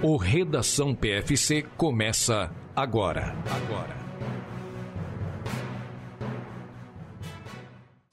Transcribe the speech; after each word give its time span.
O 0.00 0.16
Redação 0.16 0.94
PFC 0.94 1.62
começa 1.76 2.54
agora. 2.76 3.34
Agora. 3.50 3.98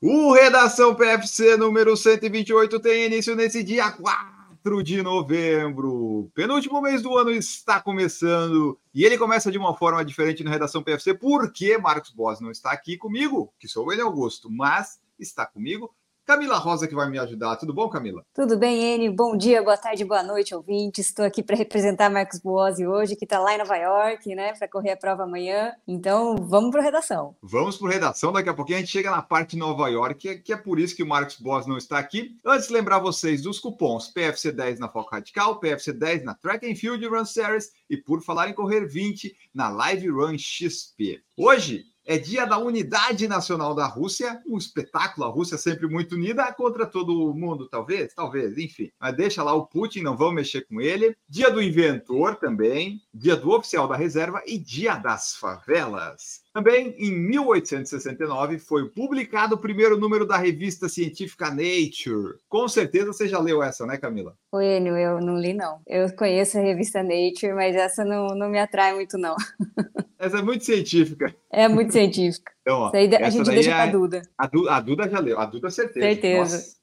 O 0.02 0.34
Redação 0.34 0.96
PFC 0.96 1.56
número 1.56 1.96
128 1.96 2.80
tem 2.80 3.06
início 3.06 3.36
nesse 3.36 3.64
dia 3.64 3.92
4 3.92 4.82
de 4.82 5.04
novembro. 5.04 6.32
Penúltimo 6.34 6.82
mês 6.82 7.04
do 7.04 7.16
ano 7.16 7.30
está 7.30 7.80
começando 7.80 8.80
e 8.92 9.06
ele 9.06 9.16
começa 9.16 9.52
de 9.52 9.60
uma 9.60 9.78
forma 9.78 10.04
diferente 10.04 10.44
no 10.44 10.50
Redação 10.50 10.82
PFC 10.82 11.14
porque 11.14 11.78
Marcos 11.78 12.10
Boas 12.10 12.42
não 12.42 12.50
está 12.50 12.72
aqui 12.72 12.98
comigo, 12.98 13.54
que 13.60 13.68
sou 13.68 13.94
ele 13.94 14.02
Augusto, 14.02 14.50
mas 14.50 15.00
está 15.20 15.46
comigo 15.46 15.94
Camila 16.26 16.58
Rosa 16.58 16.88
que 16.88 16.96
vai 16.96 17.08
me 17.08 17.20
ajudar. 17.20 17.56
Tudo 17.56 17.72
bom, 17.72 17.88
Camila? 17.88 18.26
Tudo 18.34 18.58
bem, 18.58 18.96
Enio. 18.96 19.14
Bom 19.14 19.38
dia, 19.38 19.62
boa 19.62 19.78
tarde, 19.78 20.04
boa 20.04 20.24
noite, 20.24 20.56
ouvintes. 20.56 21.06
Estou 21.06 21.24
aqui 21.24 21.44
para 21.44 21.56
representar 21.56 22.10
Marcos 22.10 22.40
Boazzi 22.40 22.88
hoje, 22.88 23.16
que 23.16 23.26
está 23.26 23.38
lá 23.38 23.54
em 23.54 23.60
Nova 23.60 23.76
York, 23.78 24.34
né, 24.34 24.54
para 24.54 24.68
correr 24.68 24.94
a 24.94 24.98
prova 24.98 25.22
amanhã. 25.22 25.72
Então, 25.88 26.36
vamos 26.36 26.72
para 26.72 26.82
redação. 26.82 27.36
Vamos 27.44 27.78
para 27.78 27.92
redação. 27.92 28.34
Daqui 28.34 28.50
a 28.50 28.56
pouquinho 28.56 28.80
a 28.80 28.82
gente 28.82 28.92
chega 28.92 29.12
na 29.12 29.22
parte 29.22 29.52
de 29.52 29.58
Nova 29.58 29.88
York, 29.88 30.16
que 30.16 30.30
é, 30.30 30.36
que 30.36 30.52
é 30.52 30.58
por 30.58 30.80
isso 30.80 30.96
que 30.96 31.04
o 31.04 31.08
Marcos 31.08 31.40
Boas 31.40 31.68
não 31.68 31.78
está 31.78 32.00
aqui. 32.00 32.36
Antes, 32.44 32.70
lembrar 32.70 32.98
vocês 32.98 33.44
dos 33.44 33.60
cupons 33.60 34.08
PFC 34.08 34.52
10 34.52 34.80
na 34.80 34.90
Foco 34.90 35.12
Radical, 35.12 35.60
PFC 35.60 35.94
10 35.94 36.24
na 36.24 36.34
Track 36.34 36.68
and 36.68 36.76
Field 36.76 37.06
Run 37.06 37.26
Series 37.26 37.70
e, 37.88 37.98
por 37.98 38.24
falar 38.24 38.50
em 38.50 38.54
correr 38.54 38.88
20, 38.88 39.36
na 39.54 39.70
Live 39.70 40.10
Run 40.10 40.40
XP. 40.40 41.22
Hoje, 41.38 41.86
é 42.06 42.18
dia 42.18 42.46
da 42.46 42.58
Unidade 42.58 43.28
Nacional 43.28 43.74
da 43.74 43.88
Rússia, 43.88 44.42
um 44.48 44.58
espetáculo, 44.58 45.26
a 45.26 45.30
Rússia 45.30 45.58
sempre 45.58 45.88
muito 45.88 46.16
unida 46.16 46.52
contra 46.54 46.86
todo 46.86 47.34
mundo, 47.34 47.68
talvez, 47.68 48.14
talvez, 48.14 48.58
enfim. 48.58 48.92
Mas 49.00 49.16
deixa 49.16 49.44
lá 49.44 49.54
o 49.54 49.66
Putin, 49.66 50.02
não 50.02 50.16
vamos 50.16 50.36
mexer 50.36 50.68
com 50.68 50.80
ele. 50.80 51.18
Dia 51.28 51.50
do 51.50 51.62
inventor 51.62 52.36
também, 52.36 53.02
dia 53.14 53.36
do 53.36 53.50
oficial 53.52 53.88
da 53.88 53.96
reserva 53.96 54.42
e 54.46 54.58
dia 54.58 54.96
das 54.96 55.36
favelas. 55.36 56.45
Também 56.56 56.96
em 56.98 57.12
1869 57.12 58.60
foi 58.60 58.88
publicado 58.88 59.56
o 59.56 59.58
primeiro 59.58 60.00
número 60.00 60.26
da 60.26 60.38
revista 60.38 60.88
científica 60.88 61.50
Nature. 61.50 62.38
Com 62.48 62.66
certeza 62.70 63.08
você 63.08 63.28
já 63.28 63.40
leu 63.40 63.62
essa, 63.62 63.86
né, 63.86 63.98
Camila? 63.98 64.38
Oi, 64.54 64.78
Enio, 64.78 64.96
eu 64.96 65.20
não 65.20 65.38
li, 65.38 65.54
não. 65.54 65.82
Eu 65.86 66.10
conheço 66.16 66.58
a 66.58 66.62
revista 66.62 67.04
Nature, 67.04 67.54
mas 67.54 67.76
essa 67.76 68.06
não, 68.06 68.28
não 68.28 68.48
me 68.48 68.58
atrai 68.58 68.94
muito, 68.94 69.18
não. 69.18 69.36
Essa 70.18 70.40
é 70.40 70.42
muito 70.42 70.64
científica. 70.64 71.36
É 71.52 71.68
muito 71.68 71.92
científica. 71.92 72.54
Então, 72.62 72.80
ó, 72.80 72.92
a 72.92 73.30
gente 73.30 73.50
deixa 73.50 73.72
é... 73.72 73.74
para 73.74 73.84
a 73.84 73.92
Duda. 73.92 74.22
A, 74.38 74.48
Du, 74.48 74.70
a 74.70 74.80
Duda 74.80 75.10
já 75.10 75.20
leu, 75.20 75.38
a 75.38 75.46
Duda 75.46 75.70
certeza. 75.70 76.06
Certeza. 76.06 76.56
Nossa. 76.56 76.76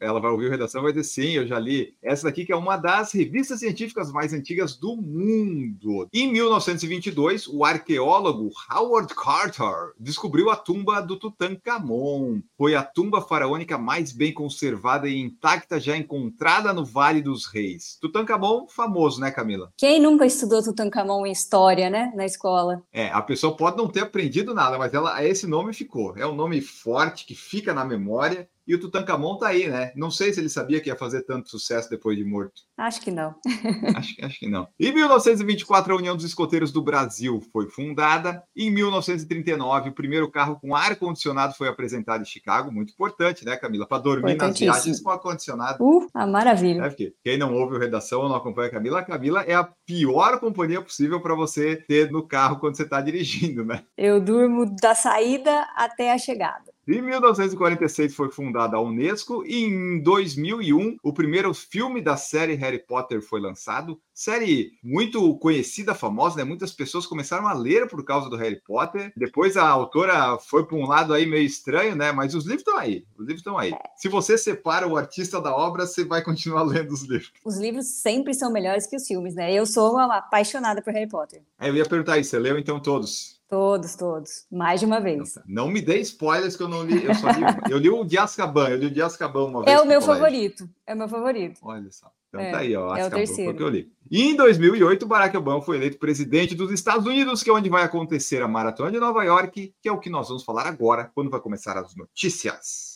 Ela 0.00 0.20
vai 0.20 0.30
ouvir 0.30 0.46
a 0.46 0.50
redação 0.50 0.80
e 0.80 0.84
vai 0.84 0.92
dizer 0.92 1.04
sim, 1.04 1.30
eu 1.32 1.46
já 1.46 1.58
li. 1.58 1.94
Essa 2.02 2.24
daqui 2.24 2.44
que 2.44 2.52
é 2.52 2.56
uma 2.56 2.76
das 2.76 3.12
revistas 3.12 3.60
científicas 3.60 4.10
mais 4.10 4.32
antigas 4.32 4.76
do 4.76 4.96
mundo. 4.96 6.08
Em 6.12 6.32
1922, 6.32 7.46
o 7.48 7.64
arqueólogo 7.64 8.50
Howard 8.72 9.14
Carter 9.14 9.92
descobriu 9.98 10.50
a 10.50 10.56
tumba 10.56 11.00
do 11.00 11.16
Tutankhamon. 11.16 12.40
Foi 12.56 12.74
a 12.74 12.82
tumba 12.82 13.20
faraônica 13.20 13.76
mais 13.78 14.12
bem 14.12 14.32
conservada 14.32 15.08
e 15.08 15.18
intacta 15.18 15.78
já 15.78 15.96
encontrada 15.96 16.72
no 16.72 16.84
Vale 16.84 17.20
dos 17.20 17.46
Reis. 17.46 17.98
Tutankhamon, 18.00 18.66
famoso, 18.68 19.20
né, 19.20 19.30
Camila? 19.30 19.72
Quem 19.76 20.00
nunca 20.00 20.26
estudou 20.26 20.62
Tutankhamon 20.62 21.26
em 21.26 21.32
história, 21.32 21.90
né, 21.90 22.12
na 22.14 22.24
escola? 22.24 22.82
É, 22.92 23.08
a 23.08 23.22
pessoa 23.22 23.56
pode 23.56 23.76
não 23.76 23.88
ter 23.88 24.00
aprendido 24.00 24.54
nada, 24.54 24.78
mas 24.78 24.94
ela 24.94 25.22
esse 25.24 25.46
nome 25.46 25.72
ficou. 25.72 26.16
É 26.16 26.26
um 26.26 26.34
nome 26.34 26.60
forte 26.60 27.26
que 27.26 27.34
fica 27.34 27.74
na 27.74 27.84
memória 27.84 28.48
e 28.70 28.74
o 28.76 28.78
Tutankhamon 28.78 29.36
tá 29.36 29.48
aí, 29.48 29.68
né? 29.68 29.90
Não 29.96 30.12
sei 30.12 30.32
se 30.32 30.38
ele 30.38 30.48
sabia 30.48 30.80
que 30.80 30.88
ia 30.88 30.94
fazer 30.94 31.22
tanto 31.22 31.50
sucesso 31.50 31.90
depois 31.90 32.16
de 32.16 32.22
morto. 32.24 32.62
Acho 32.78 33.00
que 33.00 33.10
não. 33.10 33.34
acho, 33.96 34.14
acho 34.24 34.38
que 34.38 34.48
não. 34.48 34.68
Em 34.78 34.92
1924, 34.92 35.92
a 35.92 35.96
União 35.96 36.14
dos 36.14 36.24
Escoteiros 36.24 36.70
do 36.70 36.80
Brasil 36.80 37.42
foi 37.52 37.68
fundada. 37.68 38.44
Em 38.56 38.70
1939, 38.70 39.90
o 39.90 39.92
primeiro 39.92 40.30
carro 40.30 40.56
com 40.60 40.72
ar-condicionado 40.72 41.54
foi 41.54 41.66
apresentado 41.66 42.22
em 42.22 42.24
Chicago. 42.24 42.70
Muito 42.70 42.92
importante, 42.92 43.44
né, 43.44 43.56
Camila? 43.56 43.88
Para 43.88 44.04
dormir 44.04 44.36
nas 44.36 44.56
viagens 44.56 45.00
com 45.00 45.10
ar-condicionado. 45.10 45.84
Uh, 45.84 46.06
a 46.14 46.24
maravilha. 46.24 46.84
É 46.84 47.10
quem 47.24 47.36
não 47.36 47.52
ouve 47.52 47.74
o 47.74 47.78
Redação 47.80 48.20
ou 48.20 48.28
não 48.28 48.36
acompanha 48.36 48.68
a 48.68 48.72
Camila, 48.72 49.00
a 49.00 49.04
Camila 49.04 49.42
é 49.42 49.54
a 49.54 49.68
pior 49.84 50.38
companhia 50.38 50.80
possível 50.80 51.20
para 51.20 51.34
você 51.34 51.74
ter 51.74 52.12
no 52.12 52.22
carro 52.22 52.60
quando 52.60 52.76
você 52.76 52.84
está 52.84 53.00
dirigindo, 53.00 53.64
né? 53.64 53.82
Eu 53.98 54.20
durmo 54.20 54.64
da 54.80 54.94
saída 54.94 55.66
até 55.74 56.12
a 56.12 56.18
chegada. 56.18 56.69
Em 56.92 57.00
1946 57.00 58.16
foi 58.16 58.32
fundada 58.32 58.76
a 58.76 58.80
Unesco 58.80 59.44
e 59.46 59.62
em 59.62 60.02
2001 60.02 60.96
o 61.04 61.12
primeiro 61.12 61.54
filme 61.54 62.02
da 62.02 62.16
série 62.16 62.54
Harry 62.54 62.84
Potter 62.84 63.22
foi 63.22 63.40
lançado. 63.40 64.00
Série 64.12 64.72
muito 64.82 65.38
conhecida, 65.38 65.94
famosa, 65.94 66.38
né? 66.38 66.42
Muitas 66.44 66.72
pessoas 66.72 67.06
começaram 67.06 67.46
a 67.46 67.52
ler 67.52 67.86
por 67.86 68.04
causa 68.04 68.28
do 68.28 68.34
Harry 68.34 68.60
Potter. 68.60 69.12
Depois 69.16 69.56
a 69.56 69.68
autora 69.68 70.36
foi 70.38 70.66
para 70.66 70.76
um 70.76 70.84
lado 70.84 71.14
aí 71.14 71.26
meio 71.26 71.44
estranho, 71.44 71.94
né? 71.94 72.10
Mas 72.10 72.34
os 72.34 72.42
livros 72.42 72.62
estão 72.62 72.76
aí. 72.76 73.04
Os 73.16 73.20
livros 73.20 73.38
estão 73.38 73.56
aí. 73.56 73.72
Se 73.96 74.08
você 74.08 74.36
separa 74.36 74.88
o 74.88 74.96
artista 74.96 75.40
da 75.40 75.54
obra, 75.54 75.86
você 75.86 76.04
vai 76.04 76.24
continuar 76.24 76.64
lendo 76.66 76.90
os 76.90 77.02
livros. 77.02 77.32
Os 77.44 77.56
livros 77.56 77.86
sempre 77.86 78.34
são 78.34 78.50
melhores 78.50 78.88
que 78.88 78.96
os 78.96 79.06
filmes, 79.06 79.36
né? 79.36 79.54
Eu 79.54 79.64
sou 79.64 79.92
uma 79.92 80.16
apaixonada 80.16 80.82
por 80.82 80.92
Harry 80.92 81.08
Potter. 81.08 81.40
É, 81.60 81.68
eu 81.68 81.76
ia 81.76 81.86
perguntar 81.86 82.18
isso. 82.18 82.30
Você 82.30 82.38
leu 82.40 82.58
então 82.58 82.80
todos? 82.80 83.39
Todos, 83.50 83.96
todos. 83.96 84.46
Mais 84.48 84.78
de 84.78 84.86
uma 84.86 85.00
vez. 85.00 85.34
Não, 85.44 85.64
não 85.64 85.68
me 85.68 85.82
dê 85.82 85.98
spoilers 85.98 86.56
que 86.56 86.62
eu 86.62 86.68
não 86.68 86.84
li. 86.84 87.04
Eu 87.04 87.14
só 87.16 87.28
li 87.32 87.38
uma. 87.38 87.60
Eu 87.68 87.78
li 87.78 87.90
o 87.90 88.04
de 88.04 88.16
Azkaban. 88.16 88.68
Eu 88.68 88.76
li 88.76 88.86
o 88.86 88.90
de 88.92 89.02
Azkaban 89.02 89.46
uma 89.46 89.64
vez. 89.64 89.76
É 89.76 89.82
o 89.82 89.86
meu 89.86 90.00
favorito. 90.00 90.70
É 90.86 90.94
o 90.94 90.96
meu 90.96 91.08
favorito. 91.08 91.58
Olha 91.60 91.90
só. 91.90 92.12
Então 92.28 92.40
é, 92.40 92.52
tá 92.52 92.58
aí, 92.58 92.76
ó. 92.76 92.92
Azkaban, 92.92 93.02
é 93.02 93.06
o 93.06 93.10
terceiro. 93.10 93.56
que 93.56 93.62
eu 93.62 93.68
li. 93.68 93.92
E 94.08 94.22
em 94.22 94.36
2008, 94.36 95.04
Barack 95.04 95.36
Obama 95.36 95.60
foi 95.60 95.78
eleito 95.78 95.98
presidente 95.98 96.54
dos 96.54 96.70
Estados 96.70 97.04
Unidos, 97.04 97.42
que 97.42 97.50
é 97.50 97.52
onde 97.52 97.68
vai 97.68 97.82
acontecer 97.82 98.40
a 98.40 98.46
Maratona 98.46 98.92
de 98.92 99.00
Nova 99.00 99.24
York, 99.24 99.74
que 99.82 99.88
é 99.88 99.92
o 99.92 99.98
que 99.98 100.08
nós 100.08 100.28
vamos 100.28 100.44
falar 100.44 100.68
agora, 100.68 101.10
quando 101.12 101.28
vai 101.28 101.40
começar 101.40 101.76
as 101.76 101.96
notícias. 101.96 102.89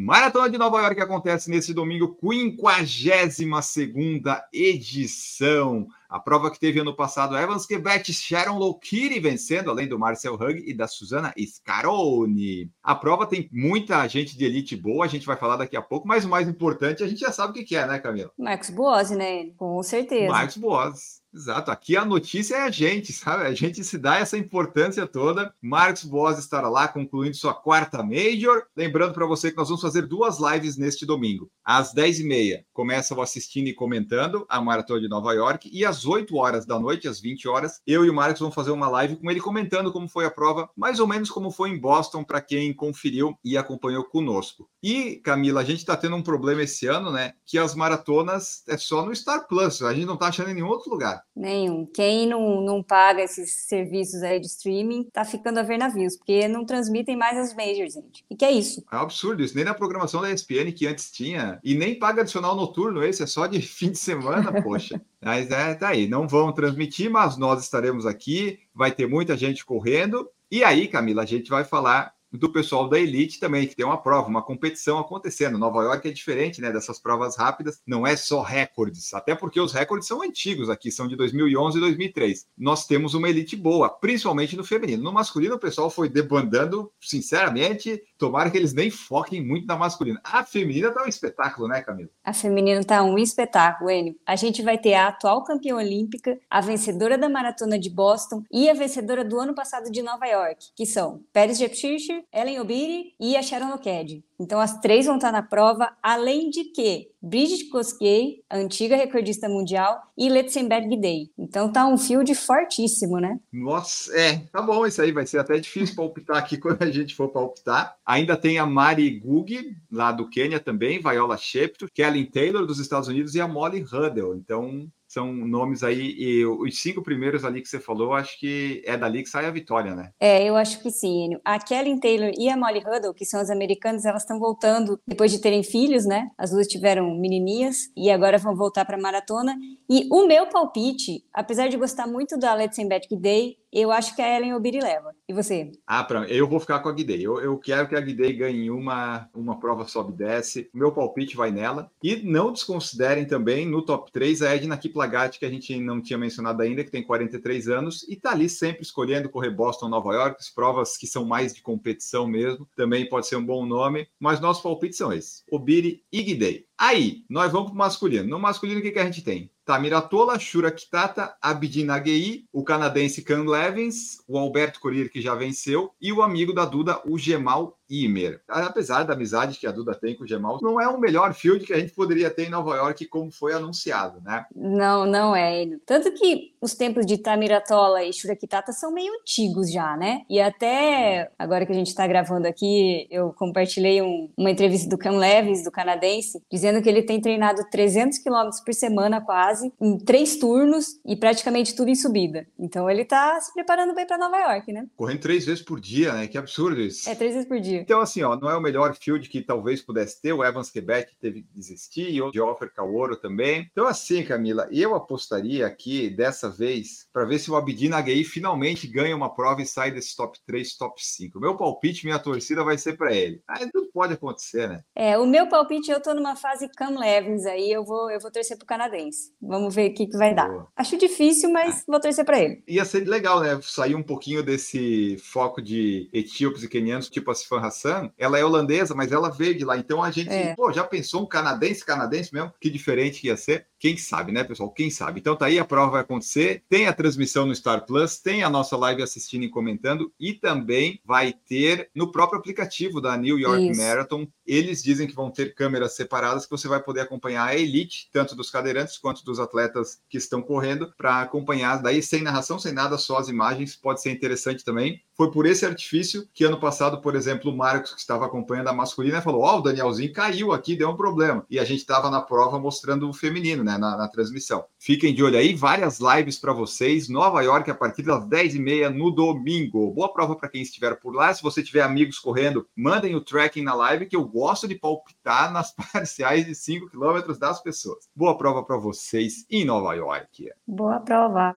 Maratona 0.00 0.48
de 0.48 0.56
Nova 0.56 0.80
York 0.80 1.00
acontece 1.00 1.50
nesse 1.50 1.74
domingo, 1.74 2.16
52ª 2.22 4.42
edição. 4.52 5.88
A 6.08 6.20
prova 6.20 6.52
que 6.52 6.60
teve 6.60 6.78
ano 6.78 6.94
passado, 6.94 7.36
Evans 7.36 7.66
Quebet, 7.66 8.12
Sharon 8.12 8.58
Lokiri 8.58 9.18
vencendo, 9.18 9.70
além 9.70 9.88
do 9.88 9.98
Marcel 9.98 10.34
Hug 10.34 10.62
e 10.64 10.72
da 10.72 10.86
Susana 10.86 11.34
Scaroni. 11.44 12.70
A 12.80 12.94
prova 12.94 13.26
tem 13.26 13.50
muita 13.52 14.06
gente 14.06 14.38
de 14.38 14.44
elite 14.44 14.76
boa, 14.76 15.04
a 15.04 15.08
gente 15.08 15.26
vai 15.26 15.36
falar 15.36 15.56
daqui 15.56 15.76
a 15.76 15.82
pouco, 15.82 16.06
mas 16.06 16.24
o 16.24 16.28
mais 16.28 16.46
importante, 16.46 17.02
a 17.02 17.08
gente 17.08 17.18
já 17.18 17.32
sabe 17.32 17.60
o 17.60 17.64
que 17.64 17.74
é, 17.74 17.84
né, 17.84 17.98
Camila? 17.98 18.30
Marcos 18.38 18.70
Boas, 18.70 19.10
né? 19.10 19.46
Com 19.56 19.82
certeza. 19.82 20.30
Marcos 20.30 20.58
Boas. 20.58 21.17
Exato, 21.32 21.70
aqui 21.70 21.94
a 21.94 22.06
notícia 22.06 22.56
é 22.56 22.62
a 22.62 22.70
gente, 22.70 23.12
sabe? 23.12 23.44
A 23.44 23.52
gente 23.52 23.84
se 23.84 23.98
dá 23.98 24.16
essa 24.16 24.38
importância 24.38 25.06
toda. 25.06 25.54
Marcos 25.60 26.04
Boas 26.04 26.38
estará 26.38 26.70
lá 26.70 26.88
concluindo 26.88 27.36
sua 27.36 27.52
quarta 27.52 28.02
Major. 28.02 28.64
Lembrando 28.74 29.12
para 29.12 29.26
você 29.26 29.50
que 29.50 29.56
nós 29.56 29.68
vamos 29.68 29.82
fazer 29.82 30.06
duas 30.06 30.38
lives 30.40 30.78
neste 30.78 31.04
domingo. 31.04 31.50
Às 31.62 31.92
10h30, 31.92 32.64
começa 32.72 33.14
o 33.14 33.20
assistindo 33.20 33.68
e 33.68 33.74
comentando 33.74 34.46
a 34.48 34.58
Maratona 34.58 35.02
de 35.02 35.08
Nova 35.08 35.34
York. 35.34 35.68
E 35.70 35.84
às 35.84 36.06
8 36.06 36.34
horas 36.34 36.64
da 36.64 36.78
noite, 36.78 37.06
às 37.06 37.20
20 37.20 37.46
horas, 37.46 37.82
eu 37.86 38.06
e 38.06 38.10
o 38.10 38.14
Marcos 38.14 38.40
vamos 38.40 38.54
fazer 38.54 38.70
uma 38.70 38.88
live 38.88 39.16
com 39.16 39.30
ele 39.30 39.40
comentando 39.40 39.92
como 39.92 40.08
foi 40.08 40.24
a 40.24 40.30
prova, 40.30 40.70
mais 40.74 40.98
ou 40.98 41.06
menos 41.06 41.30
como 41.30 41.50
foi 41.50 41.68
em 41.68 41.78
Boston, 41.78 42.24
para 42.24 42.40
quem 42.40 42.72
conferiu 42.72 43.36
e 43.44 43.58
acompanhou 43.58 44.02
conosco. 44.04 44.66
E, 44.82 45.16
Camila, 45.16 45.60
a 45.60 45.64
gente 45.64 45.80
está 45.80 45.94
tendo 45.94 46.16
um 46.16 46.22
problema 46.22 46.62
esse 46.62 46.86
ano, 46.86 47.12
né? 47.12 47.34
Que 47.44 47.58
as 47.58 47.74
maratonas 47.74 48.62
é 48.66 48.78
só 48.78 49.04
no 49.04 49.14
Star 49.14 49.46
Plus. 49.46 49.82
A 49.82 49.92
gente 49.92 50.06
não 50.06 50.14
está 50.14 50.28
achando 50.28 50.50
em 50.50 50.54
nenhum 50.54 50.68
outro 50.68 50.90
lugar. 50.90 51.17
Nenhum. 51.34 51.86
Quem 51.86 52.26
não, 52.26 52.60
não 52.60 52.82
paga 52.82 53.22
esses 53.22 53.66
serviços 53.66 54.22
aí 54.22 54.40
de 54.40 54.46
streaming 54.46 55.04
tá 55.12 55.24
ficando 55.24 55.58
a 55.58 55.62
ver 55.62 55.78
navios, 55.78 56.16
porque 56.16 56.48
não 56.48 56.64
transmitem 56.64 57.16
mais 57.16 57.38
as 57.38 57.54
majors, 57.54 57.94
gente. 57.94 58.24
E 58.30 58.36
que 58.36 58.44
é 58.44 58.50
isso? 58.50 58.84
É 58.90 58.96
um 58.96 59.00
absurdo 59.00 59.42
isso. 59.42 59.54
Nem 59.54 59.64
na 59.64 59.74
programação 59.74 60.20
da 60.20 60.30
ESPN 60.30 60.72
que 60.72 60.86
antes 60.86 61.10
tinha. 61.10 61.60
E 61.62 61.74
nem 61.74 61.98
paga 61.98 62.22
adicional 62.22 62.54
noturno 62.54 63.02
esse, 63.02 63.22
é 63.22 63.26
só 63.26 63.46
de 63.46 63.60
fim 63.62 63.90
de 63.90 63.98
semana, 63.98 64.62
poxa. 64.62 65.00
Mas 65.20 65.50
é, 65.50 65.74
tá 65.74 65.88
aí. 65.88 66.08
Não 66.08 66.26
vão 66.26 66.52
transmitir, 66.52 67.10
mas 67.10 67.36
nós 67.36 67.62
estaremos 67.62 68.06
aqui. 68.06 68.60
Vai 68.74 68.92
ter 68.92 69.06
muita 69.06 69.36
gente 69.36 69.64
correndo. 69.64 70.28
E 70.50 70.64
aí, 70.64 70.88
Camila, 70.88 71.22
a 71.22 71.26
gente 71.26 71.50
vai 71.50 71.64
falar 71.64 72.14
do 72.32 72.50
pessoal 72.50 72.88
da 72.88 72.98
Elite 72.98 73.40
também, 73.40 73.66
que 73.66 73.74
tem 73.74 73.86
uma 73.86 74.00
prova, 74.00 74.28
uma 74.28 74.42
competição 74.42 74.98
acontecendo. 74.98 75.58
Nova 75.58 75.82
York 75.82 76.08
é 76.08 76.10
diferente, 76.10 76.60
né, 76.60 76.70
dessas 76.70 76.98
provas 76.98 77.36
rápidas, 77.36 77.80
não 77.86 78.06
é 78.06 78.16
só 78.16 78.42
recordes, 78.42 79.14
até 79.14 79.34
porque 79.34 79.60
os 79.60 79.72
recordes 79.72 80.06
são 80.06 80.22
antigos 80.22 80.68
aqui, 80.68 80.90
são 80.90 81.08
de 81.08 81.16
2011 81.16 81.78
e 81.78 81.80
2003. 81.80 82.46
Nós 82.56 82.86
temos 82.86 83.14
uma 83.14 83.28
Elite 83.28 83.56
boa, 83.56 83.88
principalmente 83.88 84.56
no 84.56 84.64
feminino. 84.64 85.02
No 85.02 85.12
masculino, 85.12 85.54
o 85.54 85.58
pessoal 85.58 85.90
foi 85.90 86.08
debandando, 86.08 86.90
sinceramente, 87.00 88.02
tomara 88.18 88.50
que 88.50 88.56
eles 88.56 88.72
nem 88.72 88.90
foquem 88.90 89.44
muito 89.44 89.66
na 89.66 89.76
masculina. 89.76 90.20
A 90.24 90.44
feminina 90.44 90.90
tá 90.90 91.02
um 91.04 91.08
espetáculo, 91.08 91.68
né, 91.68 91.80
Camila? 91.80 92.10
A 92.24 92.32
feminina 92.32 92.82
tá 92.84 93.02
um 93.02 93.18
espetáculo, 93.18 93.90
Enio. 93.90 94.16
A 94.26 94.36
gente 94.36 94.62
vai 94.62 94.78
ter 94.78 94.94
a 94.94 95.08
atual 95.08 95.44
campeã 95.44 95.76
olímpica, 95.76 96.38
a 96.50 96.60
vencedora 96.60 97.16
da 97.16 97.28
maratona 97.28 97.78
de 97.78 97.90
Boston 97.90 98.42
e 98.50 98.68
a 98.68 98.74
vencedora 98.74 99.24
do 99.24 99.38
ano 99.38 99.54
passado 99.54 99.90
de 99.90 100.02
Nova 100.02 100.26
York, 100.26 100.66
que 100.76 100.84
são 100.84 101.22
Pérez 101.32 101.58
Jepchirchir 101.58 102.17
Ellen 102.32 102.60
Obiri 102.60 103.14
e 103.20 103.36
a 103.36 103.42
Sharon 103.42 103.74
Oked. 103.74 104.24
Então, 104.40 104.60
as 104.60 104.78
três 104.80 105.06
vão 105.06 105.16
estar 105.16 105.32
na 105.32 105.42
prova, 105.42 105.90
além 106.02 106.48
de 106.48 106.64
que 106.64 107.10
Bridget 107.20 107.68
Kosgei, 107.70 108.44
antiga 108.50 108.96
recordista 108.96 109.48
mundial, 109.48 110.00
e 110.16 110.28
Letzenberg 110.28 110.96
Day. 110.96 111.30
Então, 111.36 111.72
tá 111.72 111.86
um 111.86 111.98
field 111.98 112.32
fortíssimo, 112.34 113.18
né? 113.18 113.38
Nossa, 113.52 114.16
é, 114.16 114.38
tá 114.52 114.62
bom 114.62 114.86
isso 114.86 115.02
aí. 115.02 115.10
Vai 115.10 115.26
ser 115.26 115.38
até 115.38 115.58
difícil 115.58 115.96
palpitar 115.96 116.36
aqui 116.36 116.56
quando 116.60 116.82
a 116.82 116.90
gente 116.90 117.16
for 117.16 117.28
palpitar. 117.28 117.96
Ainda 118.06 118.36
tem 118.36 118.58
a 118.58 118.66
Mari 118.66 119.10
Gug, 119.18 119.76
lá 119.90 120.12
do 120.12 120.28
Quênia 120.30 120.60
também, 120.60 121.00
Viola 121.00 121.36
Shepto, 121.36 121.88
Kellen 121.92 122.26
Taylor, 122.26 122.64
dos 122.64 122.78
Estados 122.78 123.08
Unidos, 123.08 123.34
e 123.34 123.40
a 123.40 123.48
Molly 123.48 123.82
Huddle. 123.82 124.36
Então, 124.36 124.88
são 125.08 125.32
nomes 125.32 125.82
aí, 125.82 126.14
e 126.18 126.44
os 126.44 126.80
cinco 126.80 127.02
primeiros 127.02 127.44
ali 127.44 127.62
que 127.62 127.68
você 127.68 127.80
falou, 127.80 128.12
acho 128.12 128.38
que 128.38 128.82
é 128.84 128.96
dali 128.96 129.22
que 129.22 129.28
sai 129.30 129.46
a 129.46 129.50
vitória, 129.50 129.94
né? 129.94 130.10
É, 130.20 130.44
eu 130.44 130.54
acho 130.54 130.82
que 130.82 130.90
sim. 130.90 131.30
A 131.44 131.58
Kelly 131.58 131.98
Taylor 131.98 132.30
e 132.38 132.48
a 132.48 132.56
Molly 132.56 132.80
Huddle, 132.80 133.14
que 133.14 133.24
são 133.24 133.40
as 133.40 133.48
americanas, 133.48 134.04
elas 134.04 134.22
estão 134.22 134.38
voltando 134.38 135.00
depois 135.06 135.32
de 135.32 135.40
terem 135.40 135.62
filhos, 135.62 136.04
né? 136.04 136.30
As 136.36 136.50
duas 136.50 136.66
tiveram 136.66 137.14
menininhas 137.16 137.90
e 137.96 138.10
agora 138.10 138.36
vão 138.36 138.54
voltar 138.54 138.84
para 138.84 138.98
a 138.98 139.00
maratona. 139.00 139.56
E 139.88 140.06
o 140.10 140.26
meu 140.26 140.46
palpite, 140.48 141.24
apesar 141.32 141.68
de 141.68 141.76
gostar 141.78 142.06
muito 142.06 142.38
da 142.38 142.54
Let's 142.54 142.78
Back 142.86 143.16
Day, 143.16 143.56
eu 143.72 143.92
acho 143.92 144.14
que 144.14 144.22
a 144.22 144.36
Ellen 144.36 144.54
Obiri 144.54 144.80
leva. 144.80 145.14
E 145.28 145.32
você? 145.32 145.70
Ah, 145.86 146.02
pra, 146.02 146.26
eu 146.28 146.46
vou 146.46 146.60
ficar 146.60 146.80
com 146.80 146.88
a 146.88 146.92
Guidei. 146.92 147.26
Eu, 147.26 147.40
eu 147.40 147.58
quero 147.58 147.88
que 147.88 147.94
a 147.94 148.00
Guidei 148.00 148.32
ganhe 148.32 148.70
uma, 148.70 149.28
uma 149.34 149.58
prova 149.58 149.86
sobe 149.86 150.12
e 150.12 150.16
desce. 150.16 150.70
Meu 150.72 150.92
palpite 150.92 151.36
vai 151.36 151.50
nela. 151.50 151.90
E 152.02 152.16
não 152.16 152.52
desconsiderem 152.52 153.26
também 153.26 153.66
no 153.66 153.84
top 153.84 154.10
3 154.10 154.42
a 154.42 154.54
Edna 154.54 154.76
Kiplagat, 154.76 155.38
que 155.38 155.44
a 155.44 155.50
gente 155.50 155.78
não 155.78 156.00
tinha 156.00 156.18
mencionado 156.18 156.62
ainda, 156.62 156.82
que 156.82 156.90
tem 156.90 157.02
43 157.02 157.68
anos 157.68 158.06
e 158.08 158.16
tá 158.16 158.30
ali 158.30 158.48
sempre 158.48 158.82
escolhendo 158.82 159.28
correr 159.28 159.50
Boston, 159.50 159.88
Nova 159.88 160.14
York, 160.14 160.42
provas 160.54 160.96
que 160.96 161.06
são 161.06 161.24
mais 161.24 161.54
de 161.54 161.62
competição 161.62 162.26
mesmo. 162.26 162.68
Também 162.74 163.08
pode 163.08 163.26
ser 163.26 163.36
um 163.36 163.44
bom 163.44 163.66
nome. 163.66 164.08
Mas 164.18 164.40
nossos 164.40 164.62
palpites 164.62 164.98
são 164.98 165.12
esses: 165.12 165.44
Obiri 165.50 166.02
e 166.12 166.22
Guidei. 166.22 166.67
Aí, 166.80 167.24
nós 167.28 167.50
vamos 167.50 167.70
para 167.70 167.74
o 167.74 167.78
masculino. 167.78 168.28
No 168.28 168.38
masculino, 168.38 168.78
o 168.78 168.82
que, 168.82 168.92
que 168.92 168.98
a 169.00 169.04
gente 169.04 169.22
tem? 169.22 169.50
Tamira 169.64 170.00
Tola, 170.00 170.38
Shura 170.38 170.70
Kitata, 170.70 171.36
Abdin 171.42 171.90
Agei, 171.90 172.44
o 172.52 172.62
canadense 172.62 173.22
Cam 173.22 173.42
Levins, 173.42 174.22
o 174.28 174.38
Alberto 174.38 174.78
Corir, 174.78 175.10
que 175.10 175.20
já 175.20 175.34
venceu, 175.34 175.90
e 176.00 176.12
o 176.12 176.22
amigo 176.22 176.54
da 176.54 176.64
Duda, 176.64 177.02
o 177.04 177.18
Gemal 177.18 177.77
Imer. 177.88 178.40
Apesar 178.48 179.04
da 179.04 179.14
amizade 179.14 179.58
que 179.58 179.66
a 179.66 179.72
Duda 179.72 179.94
tem 179.94 180.16
com 180.16 180.24
o 180.24 180.26
Gemal, 180.26 180.58
não 180.62 180.80
é 180.80 180.88
o 180.88 180.98
melhor 180.98 181.34
field 181.34 181.64
que 181.64 181.72
a 181.72 181.78
gente 181.78 181.92
poderia 181.92 182.30
ter 182.30 182.46
em 182.46 182.50
Nova 182.50 182.76
York, 182.76 183.06
como 183.06 183.30
foi 183.30 183.52
anunciado, 183.52 184.20
né? 184.22 184.44
Não, 184.54 185.06
não 185.06 185.34
é. 185.34 185.66
Tanto 185.86 186.12
que 186.12 186.54
os 186.60 186.74
tempos 186.74 187.06
de 187.06 187.18
Tamiratola 187.18 188.04
e 188.04 188.12
Shurakitata 188.12 188.72
são 188.72 188.92
meio 188.92 189.12
antigos 189.20 189.70
já, 189.72 189.96
né? 189.96 190.22
E 190.28 190.40
até 190.40 191.30
agora 191.38 191.64
que 191.64 191.72
a 191.72 191.74
gente 191.74 191.88
está 191.88 192.06
gravando 192.06 192.46
aqui, 192.46 193.06
eu 193.10 193.32
compartilhei 193.32 194.02
um, 194.02 194.30
uma 194.36 194.50
entrevista 194.50 194.88
do 194.88 194.98
Cam 194.98 195.16
Levis, 195.16 195.64
do 195.64 195.70
canadense, 195.70 196.42
dizendo 196.50 196.82
que 196.82 196.88
ele 196.88 197.02
tem 197.02 197.20
treinado 197.20 197.62
300 197.70 198.18
quilômetros 198.18 198.60
por 198.60 198.74
semana 198.74 199.20
quase, 199.20 199.72
em 199.80 199.98
três 199.98 200.36
turnos 200.36 201.00
e 201.06 201.16
praticamente 201.16 201.74
tudo 201.74 201.90
em 201.90 201.94
subida. 201.94 202.46
Então 202.58 202.90
ele 202.90 203.02
está 203.02 203.40
se 203.40 203.52
preparando 203.52 203.94
bem 203.94 204.06
para 204.06 204.18
Nova 204.18 204.36
York, 204.36 204.72
né? 204.72 204.86
Correndo 204.96 205.20
três 205.20 205.46
vezes 205.46 205.62
por 205.62 205.80
dia, 205.80 206.12
né? 206.12 206.26
Que 206.26 206.38
absurdo 206.38 206.80
isso. 206.80 207.08
É, 207.08 207.14
três 207.14 207.34
vezes 207.34 207.48
por 207.48 207.60
dia. 207.60 207.77
Então, 207.80 208.00
assim, 208.00 208.22
ó, 208.22 208.36
não 208.36 208.50
é 208.50 208.56
o 208.56 208.60
melhor 208.60 208.94
field 208.94 209.28
que 209.28 209.42
talvez 209.42 209.80
pudesse 209.80 210.20
ter. 210.20 210.32
O 210.32 210.44
Evans 210.44 210.70
Quebec 210.70 211.14
teve 211.20 211.42
que 211.42 211.48
desistir, 211.54 212.10
e 212.10 212.20
o 212.22 212.32
Geoffrey 212.32 212.70
Kaoro 212.70 213.16
também. 213.16 213.68
Então, 213.70 213.86
assim, 213.86 214.24
Camila, 214.24 214.68
eu 214.70 214.94
apostaria 214.94 215.66
aqui 215.66 216.10
dessa 216.10 216.50
vez 216.50 217.06
para 217.12 217.24
ver 217.24 217.38
se 217.38 217.50
o 217.50 217.56
Abidin 217.56 217.92
Aguei 217.92 218.24
finalmente 218.24 218.86
ganha 218.86 219.16
uma 219.16 219.34
prova 219.34 219.62
e 219.62 219.66
sai 219.66 219.90
desse 219.90 220.16
top 220.16 220.38
3, 220.46 220.76
top 220.76 221.04
5. 221.04 221.40
Meu 221.40 221.56
palpite, 221.56 222.04
minha 222.04 222.18
torcida 222.18 222.64
vai 222.64 222.78
ser 222.78 222.96
para 222.96 223.14
ele. 223.14 223.42
Aí 223.48 223.70
tudo 223.70 223.88
pode 223.92 224.14
acontecer, 224.14 224.68
né? 224.68 224.82
É, 224.94 225.18
o 225.18 225.26
meu 225.26 225.48
palpite, 225.48 225.90
eu 225.90 226.00
tô 226.00 226.14
numa 226.14 226.36
fase 226.36 226.68
Cam 226.76 226.98
Levins 226.98 227.46
aí, 227.46 227.70
eu 227.70 227.84
vou, 227.84 228.10
eu 228.10 228.20
vou 228.20 228.30
torcer 228.30 228.56
pro 228.56 228.66
canadense. 228.66 229.32
Vamos 229.40 229.74
ver 229.74 229.90
o 229.90 229.94
que, 229.94 230.06
que 230.06 230.16
vai 230.16 230.34
Boa. 230.34 230.46
dar. 230.46 230.66
Acho 230.76 230.96
difícil, 230.96 231.50
mas 231.50 231.80
ah. 231.80 231.84
vou 231.88 232.00
torcer 232.00 232.24
para 232.24 232.40
ele. 232.40 232.62
Ia 232.66 232.84
ser 232.84 233.06
legal, 233.08 233.40
né? 233.40 233.58
Sair 233.62 233.94
um 233.94 234.02
pouquinho 234.02 234.42
desse 234.42 235.16
foco 235.18 235.60
de 235.60 236.08
etíopes 236.12 236.62
e 236.62 236.68
quenianos, 236.68 237.08
tipo 237.08 237.30
a 237.30 237.34
Sifan 237.34 237.60
Hassan, 237.68 238.10
ela 238.18 238.38
é 238.38 238.44
holandesa, 238.44 238.94
mas 238.94 239.12
ela 239.12 239.30
veio 239.30 239.56
de 239.56 239.64
lá. 239.64 239.76
Então 239.76 240.02
a 240.02 240.10
gente, 240.10 240.30
é. 240.30 240.54
pô, 240.54 240.72
já 240.72 240.84
pensou 240.84 241.22
um 241.22 241.26
canadense, 241.26 241.84
canadense 241.84 242.34
mesmo? 242.34 242.52
Que 242.60 242.68
diferente 242.68 243.20
que 243.20 243.28
ia 243.28 243.36
ser? 243.36 243.66
Quem 243.78 243.96
sabe, 243.96 244.32
né, 244.32 244.42
pessoal? 244.42 244.70
Quem 244.70 244.90
sabe? 244.90 245.20
Então 245.20 245.36
tá 245.36 245.46
aí, 245.46 245.58
a 245.58 245.64
prova 245.64 245.92
vai 245.92 246.00
acontecer. 246.00 246.64
Tem 246.68 246.86
a 246.86 246.92
transmissão 246.92 247.46
no 247.46 247.54
Star 247.54 247.86
Plus, 247.86 248.18
tem 248.18 248.42
a 248.42 248.50
nossa 248.50 248.76
live 248.76 249.02
assistindo 249.02 249.44
e 249.44 249.48
comentando, 249.48 250.12
e 250.18 250.34
também 250.34 251.00
vai 251.04 251.32
ter 251.32 251.88
no 251.94 252.10
próprio 252.10 252.40
aplicativo 252.40 253.00
da 253.00 253.16
New 253.16 253.38
York 253.38 253.70
Isso. 253.70 253.80
Marathon. 253.80 254.26
Eles 254.46 254.82
dizem 254.82 255.06
que 255.06 255.14
vão 255.14 255.30
ter 255.30 255.54
câmeras 255.54 255.94
separadas 255.94 256.44
que 256.44 256.50
você 256.50 256.66
vai 256.66 256.82
poder 256.82 257.02
acompanhar 257.02 257.46
a 257.46 257.54
elite, 257.54 258.08
tanto 258.12 258.34
dos 258.34 258.50
cadeirantes 258.50 258.98
quanto 258.98 259.24
dos 259.24 259.38
atletas 259.38 260.00
que 260.08 260.16
estão 260.16 260.42
correndo, 260.42 260.92
para 260.96 261.20
acompanhar 261.20 261.82
daí 261.82 262.02
sem 262.02 262.22
narração, 262.22 262.58
sem 262.58 262.72
nada, 262.72 262.98
só 262.98 263.18
as 263.18 263.28
imagens. 263.28 263.76
Pode 263.76 264.00
ser 264.00 264.10
interessante 264.10 264.64
também. 264.64 265.02
Foi 265.14 265.30
por 265.30 265.46
esse 265.46 265.66
artifício 265.66 266.28
que 266.32 266.44
ano 266.44 266.58
passado, 266.58 267.00
por 267.00 267.14
exemplo, 267.14 267.50
o 267.50 267.56
Marcos, 267.58 267.92
que 267.92 268.00
estava 268.00 268.24
acompanhando 268.24 268.68
a 268.68 268.72
masculina, 268.72 269.20
falou: 269.20 269.42
Ó, 269.42 269.56
oh, 269.56 269.58
o 269.58 269.62
Danielzinho 269.62 270.12
caiu 270.12 270.52
aqui, 270.52 270.76
deu 270.76 270.88
um 270.88 270.96
problema. 270.96 271.44
E 271.50 271.58
a 271.58 271.64
gente 271.64 271.80
estava 271.80 272.08
na 272.08 272.22
prova 272.22 272.58
mostrando 272.58 273.08
o 273.08 273.12
feminino, 273.12 273.64
né, 273.64 273.76
na, 273.76 273.96
na 273.96 274.08
transmissão. 274.08 274.64
Fiquem 274.78 275.12
de 275.12 275.22
olho 275.24 275.36
aí, 275.36 275.54
várias 275.54 275.98
lives 275.98 276.38
para 276.38 276.52
vocês. 276.52 277.08
Nova 277.08 277.42
York, 277.42 277.68
a 277.70 277.74
partir 277.74 278.02
das 278.02 278.24
10h30 278.24 278.94
no 278.94 279.10
domingo. 279.10 279.92
Boa 279.92 280.12
prova 280.12 280.36
para 280.36 280.48
quem 280.48 280.62
estiver 280.62 280.94
por 280.94 281.12
lá. 281.14 281.34
Se 281.34 281.42
você 281.42 281.62
tiver 281.62 281.82
amigos 281.82 282.18
correndo, 282.18 282.66
mandem 282.76 283.16
o 283.16 283.20
tracking 283.20 283.62
na 283.62 283.74
live, 283.74 284.06
que 284.06 284.16
eu 284.16 284.24
gosto 284.24 284.68
de 284.68 284.76
palpitar 284.76 285.50
nas 285.52 285.74
parciais 285.74 286.46
de 286.46 286.54
5 286.54 286.90
km 286.90 287.36
das 287.38 287.60
pessoas. 287.60 288.08
Boa 288.14 288.38
prova 288.38 288.62
para 288.62 288.76
vocês 288.76 289.44
em 289.50 289.64
Nova 289.64 289.94
York. 289.94 290.48
Boa 290.66 291.00
prova. 291.00 291.56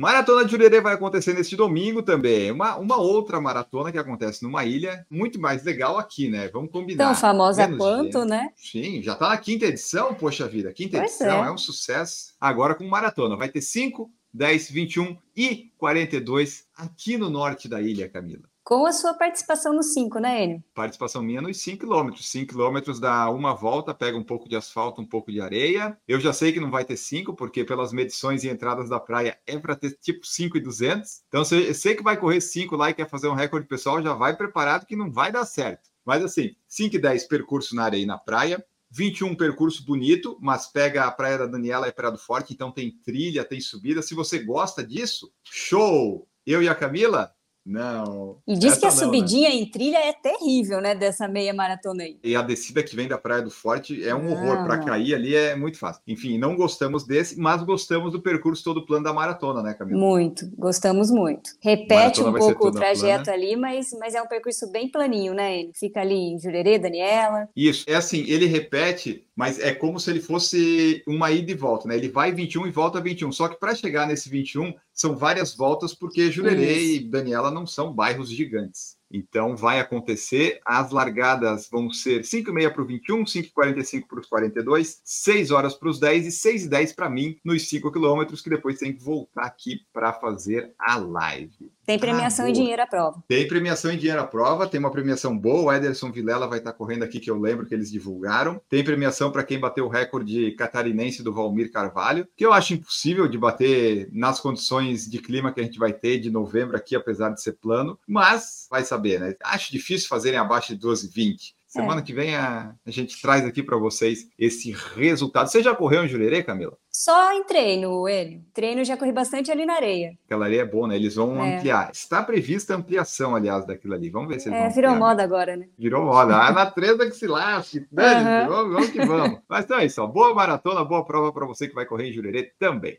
Maratona 0.00 0.46
de 0.46 0.50
Jurerê 0.50 0.80
vai 0.80 0.94
acontecer 0.94 1.34
neste 1.34 1.54
domingo 1.54 2.02
também. 2.02 2.50
Uma, 2.50 2.78
uma 2.78 2.96
outra 2.96 3.38
maratona 3.38 3.92
que 3.92 3.98
acontece 3.98 4.42
numa 4.42 4.64
ilha 4.64 5.06
muito 5.10 5.38
mais 5.38 5.62
legal 5.62 5.98
aqui, 5.98 6.30
né? 6.30 6.48
Vamos 6.48 6.70
combinar. 6.70 7.08
Tão 7.08 7.14
famosa 7.14 7.66
Menos 7.66 7.78
quanto, 7.78 8.24
né? 8.24 8.48
Sim, 8.56 9.02
já 9.02 9.12
está 9.12 9.28
na 9.28 9.36
quinta 9.36 9.66
edição, 9.66 10.14
poxa 10.14 10.48
vida. 10.48 10.72
Quinta 10.72 10.96
pois 10.96 11.10
edição 11.10 11.44
é. 11.44 11.48
é 11.48 11.52
um 11.52 11.58
sucesso. 11.58 12.32
Agora 12.40 12.74
com 12.74 12.88
maratona. 12.88 13.36
Vai 13.36 13.50
ter 13.50 13.60
5, 13.60 14.10
10, 14.32 14.70
21 14.70 15.18
e 15.36 15.70
42 15.76 16.64
aqui 16.74 17.18
no 17.18 17.28
norte 17.28 17.68
da 17.68 17.82
ilha, 17.82 18.08
Camila 18.08 18.49
com 18.62 18.86
a 18.86 18.92
sua 18.92 19.14
participação 19.14 19.72
nos 19.72 19.92
5, 19.92 20.18
né, 20.18 20.44
Enio? 20.44 20.64
Participação 20.74 21.22
minha 21.22 21.40
nos 21.40 21.60
5 21.60 21.78
quilômetros. 21.78 22.28
5 22.30 22.52
quilômetros 22.52 23.00
dá 23.00 23.28
uma 23.30 23.54
volta, 23.54 23.94
pega 23.94 24.16
um 24.16 24.24
pouco 24.24 24.48
de 24.48 24.56
asfalto, 24.56 25.00
um 25.00 25.06
pouco 25.06 25.32
de 25.32 25.40
areia. 25.40 25.98
Eu 26.06 26.20
já 26.20 26.32
sei 26.32 26.52
que 26.52 26.60
não 26.60 26.70
vai 26.70 26.84
ter 26.84 26.96
5, 26.96 27.34
porque 27.34 27.64
pelas 27.64 27.92
medições 27.92 28.44
e 28.44 28.48
entradas 28.48 28.88
da 28.88 29.00
praia 29.00 29.38
é 29.46 29.58
para 29.58 29.74
ter 29.76 29.96
tipo 30.00 30.26
5 30.26 30.56
e 30.56 30.60
200. 30.60 31.22
Então, 31.28 31.44
se 31.44 31.68
eu 31.68 31.74
sei 31.74 31.94
que 31.94 32.02
vai 32.02 32.16
correr 32.16 32.40
5 32.40 32.76
lá 32.76 32.90
e 32.90 32.94
quer 32.94 33.08
fazer 33.08 33.28
um 33.28 33.34
recorde 33.34 33.66
pessoal, 33.66 34.02
já 34.02 34.14
vai 34.14 34.36
preparado 34.36 34.86
que 34.86 34.96
não 34.96 35.10
vai 35.10 35.32
dar 35.32 35.44
certo. 35.44 35.90
Mas 36.04 36.24
assim, 36.24 36.54
5 36.68 36.96
e 36.96 36.98
10 36.98 37.24
percurso 37.24 37.74
na 37.74 37.84
areia 37.84 38.02
e 38.02 38.06
na 38.06 38.18
praia. 38.18 38.64
21 38.90 39.36
percurso 39.36 39.84
bonito, 39.84 40.36
mas 40.40 40.66
pega 40.66 41.04
a 41.04 41.12
Praia 41.12 41.38
da 41.38 41.46
Daniela 41.46 41.86
e 41.86 41.92
Praia 41.92 42.10
do 42.10 42.18
Forte, 42.18 42.52
então 42.52 42.72
tem 42.72 42.90
trilha, 43.04 43.44
tem 43.44 43.60
subida. 43.60 44.02
Se 44.02 44.14
você 44.14 44.40
gosta 44.40 44.84
disso, 44.84 45.32
show! 45.44 46.26
Eu 46.44 46.60
e 46.60 46.68
a 46.68 46.74
Camila 46.74 47.32
não. 47.64 48.38
E 48.46 48.58
diz 48.58 48.78
que 48.78 48.86
a 48.86 48.88
não, 48.88 48.96
né? 48.96 49.02
subidinha 49.02 49.48
né? 49.48 49.54
em 49.54 49.66
trilha 49.66 49.98
é 49.98 50.12
terrível, 50.12 50.80
né? 50.80 50.94
Dessa 50.94 51.28
meia 51.28 51.52
maratona 51.52 52.04
aí. 52.04 52.18
E 52.24 52.34
a 52.34 52.42
descida 52.42 52.82
que 52.82 52.96
vem 52.96 53.06
da 53.06 53.18
Praia 53.18 53.42
do 53.42 53.50
Forte 53.50 54.06
é 54.06 54.14
um 54.14 54.30
horror. 54.32 54.64
Para 54.64 54.78
cair 54.78 55.14
ali 55.14 55.34
é 55.34 55.54
muito 55.54 55.78
fácil. 55.78 56.02
Enfim, 56.06 56.38
não 56.38 56.56
gostamos 56.56 57.04
desse, 57.04 57.38
mas 57.38 57.62
gostamos 57.62 58.12
do 58.12 58.20
percurso 58.20 58.64
todo 58.64 58.84
plano 58.84 59.04
da 59.04 59.12
maratona, 59.12 59.62
né, 59.62 59.74
Camila? 59.74 59.98
Muito, 59.98 60.50
gostamos 60.56 61.10
muito. 61.10 61.50
Repete 61.60 62.22
um 62.22 62.32
pouco 62.32 62.68
o 62.68 62.72
trajeto 62.72 63.24
plana. 63.24 63.38
ali, 63.38 63.56
mas, 63.56 63.90
mas 63.98 64.14
é 64.14 64.22
um 64.22 64.26
percurso 64.26 64.70
bem 64.70 64.90
planinho, 64.90 65.34
né? 65.34 65.60
Ele 65.60 65.72
fica 65.74 66.00
ali 66.00 66.14
em 66.14 66.38
Jurerê, 66.38 66.78
Daniela. 66.78 67.48
Isso, 67.54 67.84
é 67.88 67.94
assim, 67.94 68.24
ele 68.26 68.46
repete, 68.46 69.24
mas 69.40 69.58
é 69.58 69.74
como 69.74 69.98
se 69.98 70.10
ele 70.10 70.20
fosse 70.20 71.02
uma 71.06 71.30
ida 71.30 71.50
e 71.50 71.54
volta, 71.54 71.88
né? 71.88 71.96
Ele 71.96 72.10
vai 72.10 72.30
21 72.30 72.66
e 72.66 72.70
volta 72.70 73.00
21. 73.00 73.32
Só 73.32 73.48
que 73.48 73.58
para 73.58 73.74
chegar 73.74 74.06
nesse 74.06 74.28
21, 74.28 74.74
são 74.92 75.16
várias 75.16 75.56
voltas, 75.56 75.94
porque 75.94 76.30
Jurerê 76.30 76.96
e 76.96 77.00
Daniela 77.00 77.50
não 77.50 77.66
são 77.66 77.90
bairros 77.90 78.28
gigantes. 78.28 78.98
Então 79.10 79.56
vai 79.56 79.80
acontecer. 79.80 80.60
As 80.62 80.90
largadas 80.90 81.70
vão 81.70 81.90
ser 81.90 82.22
5 82.22 82.50
e 82.50 82.52
meia 82.52 82.70
para 82.70 82.82
o 82.82 82.86
21, 82.86 83.24
5 83.24 83.48
e 83.48 83.50
45 83.50 84.08
para 84.08 84.20
os 84.20 84.26
42, 84.26 85.00
6 85.02 85.50
horas 85.50 85.74
para 85.74 85.88
os 85.88 85.98
10 85.98 86.26
e 86.26 86.32
6 86.32 86.64
e 86.66 86.68
10 86.68 86.92
para 86.92 87.08
mim 87.08 87.38
nos 87.42 87.66
5 87.66 87.90
quilômetros, 87.90 88.42
que 88.42 88.50
depois 88.50 88.78
tem 88.78 88.92
que 88.92 89.02
voltar 89.02 89.46
aqui 89.46 89.80
para 89.90 90.12
fazer 90.12 90.74
a 90.78 90.98
live. 90.98 91.72
Tem 91.90 91.98
premiação 91.98 92.46
ah, 92.46 92.50
e 92.50 92.52
dinheiro 92.52 92.82
à 92.82 92.86
prova. 92.86 93.24
Tem 93.26 93.48
premiação 93.48 93.92
e 93.92 93.96
dinheiro 93.96 94.20
à 94.20 94.26
prova, 94.26 94.66
tem 94.68 94.78
uma 94.78 94.92
premiação 94.92 95.36
boa. 95.36 95.62
O 95.62 95.72
Ederson 95.72 96.12
Vilela 96.12 96.46
vai 96.46 96.58
estar 96.58 96.72
correndo 96.72 97.02
aqui, 97.02 97.18
que 97.18 97.30
eu 97.30 97.38
lembro 97.38 97.66
que 97.66 97.74
eles 97.74 97.90
divulgaram. 97.90 98.60
Tem 98.68 98.84
premiação 98.84 99.32
para 99.32 99.42
quem 99.42 99.58
bateu 99.58 99.86
o 99.86 99.88
recorde 99.88 100.52
catarinense 100.52 101.22
do 101.22 101.32
Valmir 101.32 101.72
Carvalho, 101.72 102.28
que 102.36 102.46
eu 102.46 102.52
acho 102.52 102.74
impossível 102.74 103.26
de 103.26 103.36
bater 103.36 104.08
nas 104.12 104.38
condições 104.38 105.08
de 105.08 105.18
clima 105.18 105.52
que 105.52 105.60
a 105.60 105.64
gente 105.64 105.78
vai 105.78 105.92
ter 105.92 106.18
de 106.18 106.30
novembro 106.30 106.76
aqui, 106.76 106.94
apesar 106.94 107.30
de 107.30 107.42
ser 107.42 107.54
plano. 107.54 107.98
Mas 108.06 108.68
vai 108.70 108.84
saber, 108.84 109.18
né? 109.18 109.34
Acho 109.42 109.72
difícil 109.72 110.08
fazerem 110.08 110.38
abaixo 110.38 110.76
de 110.76 110.86
12,20. 110.86 111.54
Semana 111.70 112.00
é. 112.00 112.02
que 112.02 112.12
vem 112.12 112.34
a, 112.34 112.74
a 112.84 112.90
gente 112.90 113.22
traz 113.22 113.46
aqui 113.46 113.62
para 113.62 113.76
vocês 113.76 114.28
esse 114.36 114.72
resultado. 114.96 115.46
Você 115.46 115.62
já 115.62 115.72
correu 115.72 116.04
em 116.04 116.08
Jurerê, 116.08 116.42
Camila? 116.42 116.76
Só 116.90 117.32
em 117.32 117.44
treino, 117.44 118.08
ele. 118.08 118.42
Treino 118.52 118.84
já 118.84 118.96
corri 118.96 119.12
bastante 119.12 119.52
ali 119.52 119.64
na 119.64 119.74
areia. 119.74 120.18
Aquela 120.26 120.46
areia 120.46 120.62
é 120.62 120.64
boa, 120.64 120.88
né? 120.88 120.96
Eles 120.96 121.14
vão 121.14 121.44
é. 121.44 121.58
ampliar. 121.58 121.92
Está 121.92 122.24
prevista 122.24 122.74
a 122.74 122.76
ampliação, 122.76 123.36
aliás, 123.36 123.64
daquilo 123.64 123.94
ali. 123.94 124.10
Vamos 124.10 124.30
ver 124.30 124.40
se 124.40 124.48
eles 124.48 124.58
é, 124.58 124.62
vão 124.62 124.70
virou 124.72 124.90
ampliar. 124.90 125.08
moda 125.08 125.22
agora, 125.22 125.56
né? 125.56 125.68
Virou 125.78 126.04
moda. 126.04 126.36
Ah, 126.36 126.50
na 126.50 126.66
treta 126.66 127.06
que 127.06 127.14
se 127.14 127.28
lasque. 127.28 127.86
Uhum. 128.00 128.48
Vamos, 128.48 128.72
vamos 128.72 128.90
que 128.90 129.06
vamos. 129.06 129.38
Mas 129.48 129.64
então 129.64 129.78
é 129.78 129.84
isso. 129.84 130.02
Ó. 130.02 130.06
Boa 130.06 130.34
maratona, 130.34 130.84
boa 130.84 131.04
prova 131.04 131.32
para 131.32 131.46
você 131.46 131.68
que 131.68 131.74
vai 131.74 131.86
correr 131.86 132.08
em 132.08 132.12
Jurerê 132.12 132.52
também. 132.58 132.98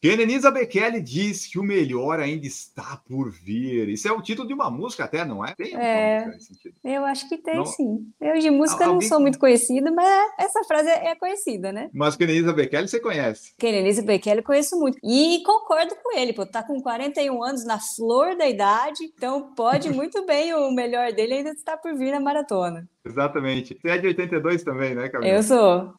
Kenenisa 0.00 0.50
Bekele 0.50 1.00
diz 1.00 1.46
que 1.46 1.58
o 1.58 1.62
melhor 1.62 2.20
ainda 2.20 2.46
está 2.46 3.00
por 3.08 3.30
vir. 3.30 3.88
Isso 3.88 4.06
é 4.06 4.12
o 4.12 4.20
título 4.20 4.46
de 4.46 4.54
uma 4.54 4.70
música 4.70 5.04
até, 5.04 5.24
não 5.24 5.44
é? 5.44 5.54
Tem 5.54 5.74
é, 5.74 6.28
Eu 6.84 7.04
acho 7.04 7.28
que 7.28 7.38
tem, 7.38 7.56
não... 7.56 7.64
sim. 7.64 8.06
Eu 8.20 8.38
de 8.38 8.50
música 8.50 8.84
Alguém... 8.84 9.00
não 9.00 9.08
sou 9.08 9.20
muito 9.20 9.38
conhecida, 9.38 9.90
mas 9.90 10.30
essa 10.38 10.62
frase 10.64 10.88
é 10.88 11.14
conhecida, 11.14 11.72
né? 11.72 11.88
Mas 11.92 12.16
Kenenisa 12.16 12.52
Bekele 12.52 12.88
você 12.88 13.00
conhece? 13.00 13.54
Kenenisa 13.58 14.02
Bekele 14.02 14.42
conheço 14.42 14.78
muito. 14.78 14.98
E 15.02 15.42
concordo 15.44 15.96
com 16.02 16.16
ele, 16.16 16.32
pô. 16.32 16.44
Tá 16.44 16.62
com 16.62 16.80
41 16.80 17.42
anos, 17.42 17.64
na 17.64 17.78
flor 17.78 18.36
da 18.36 18.46
idade, 18.46 19.04
então 19.04 19.54
pode 19.54 19.88
muito 19.90 20.24
bem 20.26 20.54
o 20.54 20.70
melhor 20.70 21.12
dele 21.12 21.34
ainda 21.34 21.50
está 21.50 21.76
por 21.76 21.94
vir 21.96 22.12
na 22.12 22.20
maratona. 22.20 22.88
Exatamente. 23.06 23.78
Você 23.80 23.88
é 23.88 23.98
de 23.98 24.06
82 24.08 24.62
também, 24.64 24.94
né, 24.94 25.08
Camila? 25.08 25.32
Eu 25.32 25.42
sou. 25.42 25.94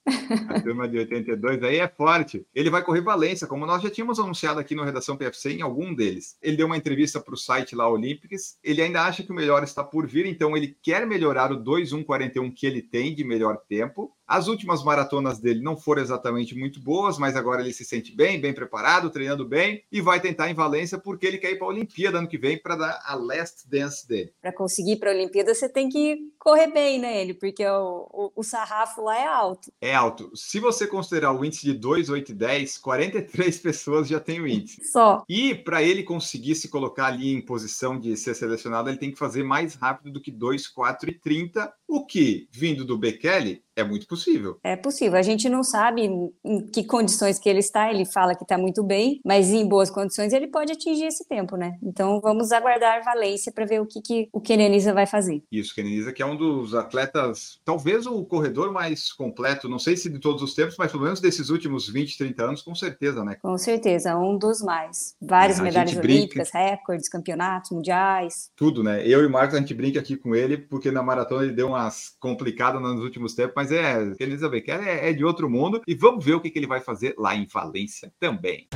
A 0.49 0.61
turma 0.61 0.87
de 0.87 0.97
82 0.99 1.63
aí 1.63 1.77
é 1.77 1.87
forte. 1.87 2.45
Ele 2.53 2.69
vai 2.69 2.83
correr 2.83 3.01
Valência, 3.01 3.47
como 3.47 3.65
nós 3.65 3.81
já 3.81 3.89
tínhamos 3.89 4.19
anunciado 4.19 4.59
aqui 4.59 4.75
no 4.75 4.83
Redação 4.83 5.15
PFC 5.15 5.53
em 5.53 5.61
algum 5.61 5.93
deles. 5.93 6.37
Ele 6.41 6.57
deu 6.57 6.65
uma 6.65 6.77
entrevista 6.77 7.19
para 7.19 7.33
o 7.33 7.37
site 7.37 7.75
lá, 7.75 7.89
Olympics. 7.89 8.57
Ele 8.63 8.81
ainda 8.81 9.03
acha 9.03 9.23
que 9.23 9.31
o 9.31 9.35
melhor 9.35 9.63
está 9.63 9.83
por 9.83 10.05
vir, 10.05 10.25
então 10.25 10.57
ele 10.57 10.75
quer 10.81 11.07
melhorar 11.07 11.51
o 11.51 11.63
2.141 11.63 12.53
que 12.53 12.67
ele 12.67 12.81
tem 12.81 13.15
de 13.15 13.23
melhor 13.23 13.57
tempo. 13.69 14.11
As 14.27 14.47
últimas 14.47 14.83
maratonas 14.83 15.39
dele 15.39 15.61
não 15.61 15.77
foram 15.77 16.01
exatamente 16.01 16.53
muito 16.53 16.81
boas, 16.81 17.17
mas 17.17 17.35
agora 17.35 17.61
ele 17.61 17.71
se 17.71 17.85
sente 17.85 18.13
bem, 18.13 18.39
bem 18.41 18.53
preparado, 18.53 19.09
treinando 19.09 19.45
bem 19.45 19.83
e 19.89 20.01
vai 20.01 20.19
tentar 20.19 20.49
em 20.49 20.53
Valência 20.53 20.97
porque 20.97 21.25
ele 21.25 21.37
quer 21.37 21.51
ir 21.51 21.55
para 21.57 21.67
a 21.67 21.69
Olimpíada 21.69 22.17
ano 22.17 22.27
que 22.27 22.37
vem 22.37 22.57
para 22.57 22.75
dar 22.75 23.01
a 23.05 23.15
last 23.15 23.67
dance 23.69 24.07
dele. 24.07 24.33
Para 24.41 24.51
conseguir 24.51 24.93
ir 24.93 24.97
para 24.97 25.11
a 25.11 25.13
Olimpíada, 25.13 25.53
você 25.53 25.69
tem 25.69 25.87
que 25.87 26.31
correr 26.37 26.67
bem, 26.67 26.99
né, 26.99 27.21
ele? 27.21 27.33
Porque 27.33 27.65
o, 27.65 28.07
o, 28.11 28.31
o, 28.37 28.43
sarrafo 28.43 29.01
lá 29.01 29.17
é 29.17 29.27
alto. 29.27 29.71
É 29.79 29.95
alto. 29.95 30.31
Se 30.35 30.59
você 30.59 30.87
considerar 30.87 31.31
o 31.31 31.43
índice 31.43 31.65
de 31.65 31.73
2, 31.73 32.09
8 32.09 32.31
e 32.31 32.35
10, 32.35 32.77
43 32.79 33.59
pessoas 33.59 34.07
já 34.07 34.19
têm 34.19 34.41
o 34.41 34.47
índice. 34.47 34.83
Só. 34.85 35.23
E 35.27 35.55
para 35.55 35.81
ele 35.81 36.03
conseguir 36.03 36.55
se 36.55 36.69
colocar 36.69 37.07
ali 37.07 37.33
em 37.33 37.41
posição 37.41 37.99
de 37.99 38.15
ser 38.17 38.35
selecionado, 38.35 38.89
ele 38.89 38.97
tem 38.97 39.11
que 39.11 39.17
fazer 39.17 39.43
mais 39.43 39.75
rápido 39.75 40.11
do 40.11 40.21
que 40.21 40.31
2, 40.31 40.67
4 40.67 41.09
e 41.09 41.13
30, 41.13 41.73
o 41.87 42.05
que, 42.05 42.47
vindo 42.51 42.85
do 42.85 42.97
Bekele, 42.97 43.63
é 43.77 43.83
muito 43.83 44.07
possível. 44.07 44.59
É 44.63 44.75
possível. 44.75 45.19
A 45.19 45.21
gente 45.21 45.47
não 45.47 45.63
sabe 45.63 46.09
em 46.43 46.67
que 46.73 46.83
condições 46.83 47.37
que 47.37 47.47
ele 47.47 47.59
está. 47.59 47.91
Ele 47.93 48.05
fala 48.05 48.33
que 48.33 48.43
está 48.43 48.57
muito 48.57 48.83
bem, 48.83 49.21
mas 49.23 49.51
em 49.51 49.67
boas 49.67 49.91
condições 49.91 50.33
ele 50.33 50.47
pode 50.47 50.73
atingir 50.73 51.05
esse 51.05 51.27
tempo, 51.27 51.55
né? 51.55 51.77
Então 51.83 52.19
vamos 52.19 52.51
aguardar 52.51 53.03
Valência 53.03 53.51
para 53.51 53.65
ver 53.65 53.79
o 53.79 53.85
que, 53.85 54.01
que 54.01 54.29
o 54.33 54.41
Kenenisa 54.41 54.93
vai 54.93 55.05
fazer. 55.05 55.43
Isso, 55.51 55.75
Kenenisa, 55.75 56.11
que 56.11 56.23
é 56.23 56.25
um 56.25 56.35
dos 56.35 56.73
atletas, 56.73 57.59
talvez 57.63 58.07
o 58.07 58.25
corredor 58.25 58.73
mais 58.73 59.13
completo, 59.13 59.69
não 59.69 59.77
sei 59.77 59.95
se 59.95 60.09
de 60.09 60.17
todos 60.17 60.41
os 60.41 60.55
tempos, 60.55 60.75
mas 60.77 60.91
pelo 60.91 61.03
menos 61.03 61.21
desses 61.21 61.49
últimos 61.49 61.87
20, 61.87 62.17
30 62.17 62.43
anos, 62.43 62.61
com 62.63 62.73
certeza, 62.73 63.23
né? 63.23 63.37
Com 63.39 63.57
certeza, 63.59 64.17
um 64.17 64.37
dos 64.37 64.59
mais. 64.61 65.15
Várias 65.21 65.59
medalhas 65.59 65.95
olímpicas, 65.95 66.49
recordes, 66.51 67.07
campeonatos 67.07 67.69
mundiais. 67.69 68.49
Tudo, 68.55 68.83
né? 68.83 69.07
Eu 69.07 69.21
e 69.21 69.27
o 69.27 69.29
Marcos, 69.29 69.53
a 69.53 69.59
gente 69.59 69.75
brinca 69.75 69.99
aqui 69.99 70.17
com 70.17 70.35
ele, 70.35 70.57
porque 70.57 70.89
na 70.89 71.03
maratona 71.03 71.43
ele 71.43 71.53
deu 71.53 71.67
umas 71.77 72.15
complicadas 72.19 72.81
nos 72.81 72.99
últimos 73.01 73.35
tempos, 73.35 73.53
mas 73.55 73.71
é, 73.71 74.13
Elizabeth 74.19 74.65
é, 74.67 75.09
é 75.09 75.13
de 75.13 75.23
outro 75.23 75.49
mundo 75.49 75.81
e 75.87 75.93
vamos 75.93 76.25
ver 76.25 76.33
o 76.33 76.41
que, 76.41 76.49
que 76.49 76.57
ele 76.57 76.67
vai 76.67 76.81
fazer 76.81 77.13
lá 77.17 77.35
em 77.35 77.45
Valência 77.45 78.11
também. 78.19 78.67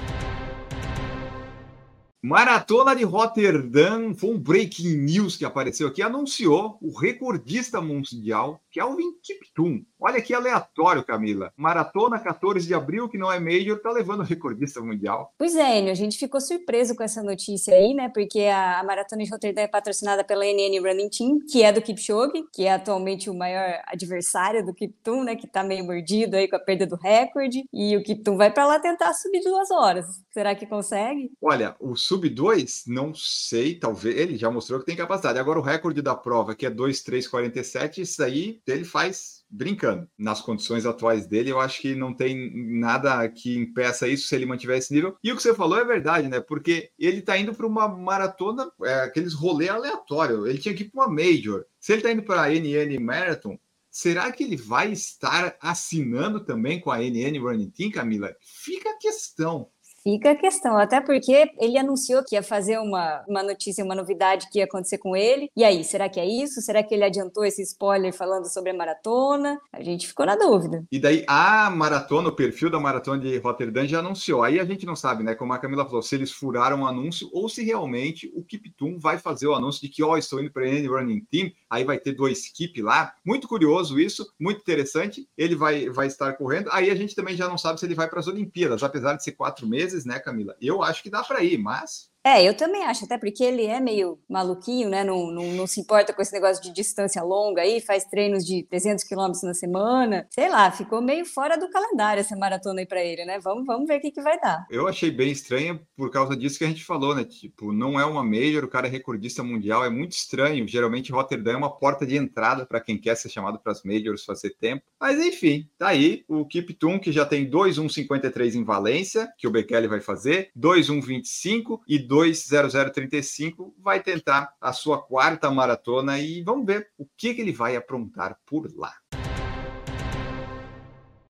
Maratona 2.23 2.95
de 2.95 3.03
Rotterdam 3.03 4.13
foi 4.13 4.29
um 4.29 4.37
breaking 4.37 4.95
news 4.95 5.35
que 5.35 5.43
apareceu 5.43 5.87
aqui, 5.87 6.03
anunciou 6.03 6.77
o 6.79 6.95
recordista 6.95 7.81
mundial 7.81 8.61
Kelvin 8.69 9.13
Kiptum. 9.23 9.83
Olha 10.01 10.19
que 10.19 10.33
aleatório, 10.33 11.05
Camila. 11.05 11.53
Maratona 11.55 12.19
14 12.19 12.65
de 12.65 12.73
abril, 12.73 13.07
que 13.07 13.19
não 13.19 13.31
é 13.31 13.39
Major, 13.39 13.79
tá 13.79 13.91
levando 13.91 14.21
o 14.21 14.23
recordista 14.23 14.81
mundial. 14.81 15.31
Pois 15.37 15.55
é, 15.55 15.77
Enio, 15.77 15.91
a 15.91 15.95
gente 15.95 16.17
ficou 16.17 16.41
surpreso 16.41 16.95
com 16.95 17.03
essa 17.03 17.21
notícia 17.21 17.75
aí, 17.75 17.93
né? 17.93 18.09
Porque 18.09 18.41
a, 18.45 18.83
Maratona 18.83 19.23
de 19.23 19.29
Rotterdam 19.29 19.63
é 19.63 19.67
patrocinada 19.67 20.23
pela 20.23 20.43
NN 20.43 20.79
Running 20.79 21.09
Team, 21.09 21.39
que 21.47 21.61
é 21.61 21.71
do 21.71 21.83
Kipchoge, 21.83 22.43
que 22.51 22.65
é 22.65 22.73
atualmente 22.73 23.29
o 23.29 23.33
maior 23.33 23.79
adversário 23.85 24.65
do 24.65 24.73
Kiptum, 24.73 25.23
né? 25.23 25.35
Que 25.35 25.45
tá 25.45 25.63
meio 25.63 25.85
mordido 25.85 26.35
aí 26.35 26.47
com 26.47 26.55
a 26.55 26.59
perda 26.59 26.87
do 26.87 26.95
recorde. 26.95 27.63
E 27.71 27.95
o 27.95 28.01
Kiptum 28.01 28.37
vai 28.37 28.51
para 28.51 28.65
lá 28.65 28.79
tentar 28.79 29.13
subir 29.13 29.43
duas 29.43 29.69
horas. 29.69 30.07
Será 30.31 30.55
que 30.55 30.65
consegue? 30.65 31.31
Olha, 31.39 31.75
o 31.79 31.95
sub 31.95 32.27
2, 32.27 32.85
não 32.87 33.13
sei, 33.13 33.75
talvez. 33.75 34.17
Ele 34.17 34.35
já 34.35 34.49
mostrou 34.49 34.79
que 34.79 34.85
tem 34.87 34.95
capacidade. 34.95 35.37
Agora, 35.37 35.59
o 35.59 35.63
recorde 35.63 36.01
da 36.01 36.15
prova, 36.15 36.55
que 36.55 36.65
é 36.65 36.71
2,347, 36.71 38.01
isso 38.01 38.23
aí 38.23 38.59
ele 38.65 38.83
faz 38.83 39.40
brincando. 39.51 40.07
Nas 40.17 40.41
condições 40.41 40.85
atuais 40.85 41.27
dele, 41.27 41.51
eu 41.51 41.59
acho 41.59 41.81
que 41.81 41.93
não 41.93 42.13
tem 42.13 42.51
nada 42.79 43.27
que 43.27 43.57
impeça 43.57 44.07
isso 44.07 44.27
se 44.27 44.35
ele 44.35 44.45
mantiver 44.45 44.77
esse 44.77 44.93
nível. 44.93 45.17
E 45.23 45.31
o 45.31 45.35
que 45.35 45.41
você 45.41 45.53
falou 45.53 45.77
é 45.77 45.83
verdade, 45.83 46.27
né? 46.27 46.39
Porque 46.39 46.91
ele 46.97 47.21
tá 47.21 47.37
indo 47.37 47.53
para 47.53 47.67
uma 47.67 47.87
maratona, 47.87 48.71
é, 48.83 49.01
aqueles 49.01 49.33
rolê 49.33 49.67
aleatório. 49.67 50.47
Ele 50.47 50.57
tinha 50.59 50.73
que 50.73 50.83
ir 50.83 50.89
para 50.89 51.05
uma 51.05 51.11
Major. 51.11 51.65
Se 51.79 51.93
ele 51.93 52.01
tá 52.01 52.11
indo 52.11 52.23
para 52.23 52.43
a 52.43 52.49
NN 52.49 52.97
Marathon, 52.99 53.59
será 53.89 54.31
que 54.31 54.43
ele 54.43 54.55
vai 54.55 54.91
estar 54.91 55.55
assinando 55.59 56.45
também 56.45 56.79
com 56.79 56.89
a 56.89 56.99
NN 56.99 57.37
Running 57.39 57.69
Team, 57.69 57.91
Camila? 57.91 58.33
Fica 58.39 58.89
a 58.91 58.97
questão. 58.97 59.69
Fica 60.03 60.31
a 60.31 60.35
questão, 60.35 60.77
até 60.77 60.99
porque 60.99 61.51
ele 61.59 61.77
anunciou 61.77 62.23
que 62.23 62.35
ia 62.35 62.41
fazer 62.41 62.79
uma, 62.79 63.23
uma 63.27 63.43
notícia, 63.43 63.85
uma 63.85 63.93
novidade 63.93 64.49
que 64.51 64.57
ia 64.57 64.65
acontecer 64.65 64.97
com 64.97 65.15
ele. 65.15 65.49
E 65.55 65.63
aí, 65.63 65.83
será 65.83 66.09
que 66.09 66.19
é 66.19 66.25
isso? 66.25 66.59
Será 66.61 66.81
que 66.81 66.93
ele 66.93 67.03
adiantou 67.03 67.45
esse 67.45 67.61
spoiler 67.61 68.11
falando 68.11 68.51
sobre 68.51 68.71
a 68.71 68.73
maratona? 68.73 69.59
A 69.71 69.83
gente 69.83 70.07
ficou 70.07 70.25
na 70.25 70.35
dúvida. 70.35 70.83
E 70.91 70.99
daí, 70.99 71.23
a 71.27 71.69
maratona, 71.69 72.29
o 72.29 72.35
perfil 72.35 72.71
da 72.71 72.79
maratona 72.79 73.21
de 73.21 73.37
Rotterdam 73.37 73.85
já 73.85 73.99
anunciou. 73.99 74.43
Aí 74.43 74.59
a 74.59 74.65
gente 74.65 74.87
não 74.87 74.95
sabe, 74.95 75.23
né? 75.23 75.35
Como 75.35 75.53
a 75.53 75.59
Camila 75.59 75.85
falou, 75.85 76.01
se 76.01 76.15
eles 76.15 76.31
furaram 76.31 76.81
o 76.81 76.87
anúncio 76.87 77.29
ou 77.31 77.47
se 77.47 77.63
realmente 77.63 78.31
o 78.35 78.43
Kiptum 78.43 78.97
vai 78.97 79.19
fazer 79.19 79.47
o 79.47 79.53
anúncio 79.53 79.81
de 79.81 79.89
que, 79.89 80.01
ó, 80.01 80.13
oh, 80.13 80.17
estou 80.17 80.41
indo 80.41 80.51
para 80.51 80.65
a 80.65 80.67
Running 80.67 81.27
Team, 81.31 81.51
aí 81.69 81.83
vai 81.83 81.99
ter 81.99 82.13
dois 82.13 82.49
Kip 82.49 82.81
lá. 82.81 83.13
Muito 83.23 83.47
curioso 83.47 83.99
isso, 83.99 84.27
muito 84.39 84.61
interessante. 84.61 85.27
Ele 85.37 85.55
vai, 85.55 85.89
vai 85.89 86.07
estar 86.07 86.33
correndo. 86.33 86.69
Aí 86.71 86.89
a 86.89 86.95
gente 86.95 87.15
também 87.15 87.35
já 87.35 87.47
não 87.47 87.57
sabe 87.57 87.79
se 87.79 87.85
ele 87.85 87.93
vai 87.93 88.09
para 88.09 88.19
as 88.19 88.27
Olimpíadas, 88.27 88.81
apesar 88.81 89.13
de 89.13 89.23
ser 89.23 89.33
quatro 89.33 89.67
meses 89.67 89.90
vezes, 89.91 90.05
né, 90.05 90.19
Camila? 90.19 90.55
Eu 90.61 90.83
acho 90.83 91.01
que 91.01 91.09
dá 91.09 91.23
para 91.23 91.43
ir, 91.43 91.57
mas 91.57 92.10
é, 92.23 92.43
eu 92.47 92.55
também 92.55 92.83
acho, 92.83 93.05
até 93.05 93.17
porque 93.17 93.43
ele 93.43 93.65
é 93.65 93.79
meio 93.79 94.19
maluquinho, 94.29 94.89
né? 94.89 95.03
Não, 95.03 95.31
não, 95.31 95.45
não, 95.53 95.65
se 95.65 95.81
importa 95.81 96.13
com 96.13 96.21
esse 96.21 96.31
negócio 96.31 96.61
de 96.61 96.71
distância 96.71 97.23
longa 97.23 97.63
aí, 97.63 97.81
faz 97.81 98.05
treinos 98.05 98.45
de 98.45 98.63
300 98.63 99.03
quilômetros 99.03 99.41
na 99.41 99.55
semana. 99.55 100.27
Sei 100.29 100.47
lá, 100.47 100.71
ficou 100.71 101.01
meio 101.01 101.25
fora 101.25 101.57
do 101.57 101.69
calendário 101.69 102.21
essa 102.21 102.35
maratona 102.35 102.81
aí 102.81 102.85
para 102.85 103.03
ele, 103.03 103.25
né? 103.25 103.39
Vamos, 103.39 103.65
vamos 103.65 103.87
ver 103.87 103.97
o 103.97 104.01
que, 104.01 104.11
que 104.11 104.21
vai 104.21 104.39
dar. 104.39 104.67
Eu 104.69 104.87
achei 104.87 105.09
bem 105.09 105.31
estranho 105.31 105.79
por 105.95 106.11
causa 106.11 106.35
disso 106.35 106.59
que 106.59 106.63
a 106.63 106.67
gente 106.67 106.83
falou, 106.83 107.15
né? 107.15 107.23
Tipo, 107.23 107.73
não 107.73 107.99
é 107.99 108.05
uma 108.05 108.23
major, 108.23 108.63
o 108.63 108.69
cara 108.69 108.87
é 108.87 108.89
recordista 108.89 109.43
mundial, 109.43 109.83
é 109.83 109.89
muito 109.89 110.11
estranho. 110.11 110.67
Geralmente 110.67 111.11
Rotterdam 111.11 111.53
é 111.53 111.57
uma 111.57 111.75
porta 111.75 112.05
de 112.05 112.17
entrada 112.17 112.67
para 112.67 112.79
quem 112.79 112.99
quer 112.99 113.15
ser 113.15 113.29
chamado 113.29 113.57
para 113.57 113.71
as 113.71 113.83
majors 113.83 114.23
fazer 114.23 114.51
tempo. 114.59 114.83
Mas 114.99 115.19
enfim, 115.19 115.67
tá 115.75 115.87
aí 115.87 116.23
o 116.27 116.45
Kiptum, 116.45 116.99
que 116.99 117.11
já 117.11 117.25
tem 117.25 117.49
2,153 117.49 118.55
em 118.55 118.63
Valência, 118.63 119.27
que 119.39 119.47
o 119.47 119.51
Bekele 119.51 119.87
vai 119.87 120.01
fazer, 120.01 120.51
2,125 120.55 121.81
e 121.87 122.10
20035 122.11 123.73
vai 123.79 124.03
tentar 124.03 124.53
a 124.59 124.73
sua 124.73 125.01
quarta 125.01 125.49
maratona 125.49 126.19
e 126.19 126.43
vamos 126.43 126.65
ver 126.65 126.91
o 126.97 127.07
que, 127.15 127.33
que 127.33 127.39
ele 127.39 127.53
vai 127.53 127.77
aprontar 127.77 128.37
por 128.45 128.69
lá. 128.75 128.93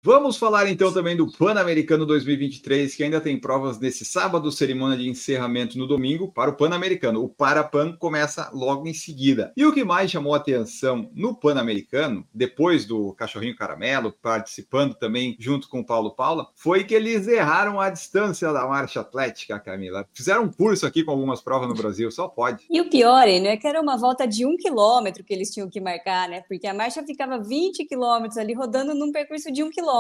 Vamos 0.04 0.36
falar 0.36 0.68
então 0.68 0.92
também 0.92 1.16
do 1.16 1.32
Pan-Americano 1.32 2.08
2023, 2.08 2.96
que 2.96 3.04
ainda 3.04 3.22
tem 3.22 3.40
provas 3.40 3.80
nesse 3.80 4.04
sábado, 4.04 4.52
cerimônia 4.52 4.98
de 4.98 5.08
encerramento 5.08 5.78
no 5.78 5.86
domingo 5.86 6.32
para 6.32 6.50
o 6.50 6.56
Pan-Americano. 6.56 7.24
O 7.24 7.30
Parapan 7.30 7.96
começa 7.96 8.50
logo 8.52 8.88
em 8.88 8.96
seguida. 8.96 9.54
E 9.56 9.64
o 9.64 9.72
que 9.72 9.84
mais 9.84 10.10
chamou 10.10 10.34
atenção 10.34 11.08
no 11.14 11.36
Pan-Americano, 11.36 12.26
depois 12.34 12.84
do 12.84 13.14
Cachorrinho 13.14 13.56
Caramelo, 13.56 14.12
participando 14.12 14.96
também 14.96 15.36
junto 15.40 15.70
com 15.70 15.82
o 15.82 15.86
Paulo 15.86 16.16
Paula, 16.16 16.48
foi 16.56 16.84
que 16.84 16.96
eles 16.96 17.28
erraram 17.28 17.80
a 17.80 17.92
distância 17.92 18.52
da 18.52 18.66
marcha 18.66 19.02
atlética, 19.02 19.60
Camila. 19.60 20.08
Fizeram 20.12 20.46
um 20.46 20.52
curso 20.52 20.88
aqui 20.88 21.04
com 21.04 21.12
algumas 21.12 21.42
provas 21.42 21.70
no 21.70 21.76
Brasil, 21.76 22.10
só 22.10 22.28
pode. 22.28 22.66
E 22.72 22.82
o 22.82 22.90
pior, 22.90 23.28
hein, 23.28 23.48
é 23.48 23.56
que 23.56 23.68
era 23.68 23.80
uma 23.80 23.98
volta 23.98 24.28
de 24.28 24.48
um 24.48 24.58
quilômetro 24.58 25.24
que 25.24 25.32
eles 25.32 25.52
tinham 25.52 25.70
que 25.70 25.80
marcar, 25.80 26.28
né? 26.28 26.44
Porque 26.50 26.66
a 26.66 26.74
marcha 26.74 27.04
ficava 27.04 27.38
20 27.38 27.86
quilômetros 27.86 28.40
ali 28.40 28.56
rodando 28.56 28.96
num 28.96 29.12
percurso 29.12 29.52
de 29.52 29.62
um 29.62 29.70
quilômetro. 29.70 29.91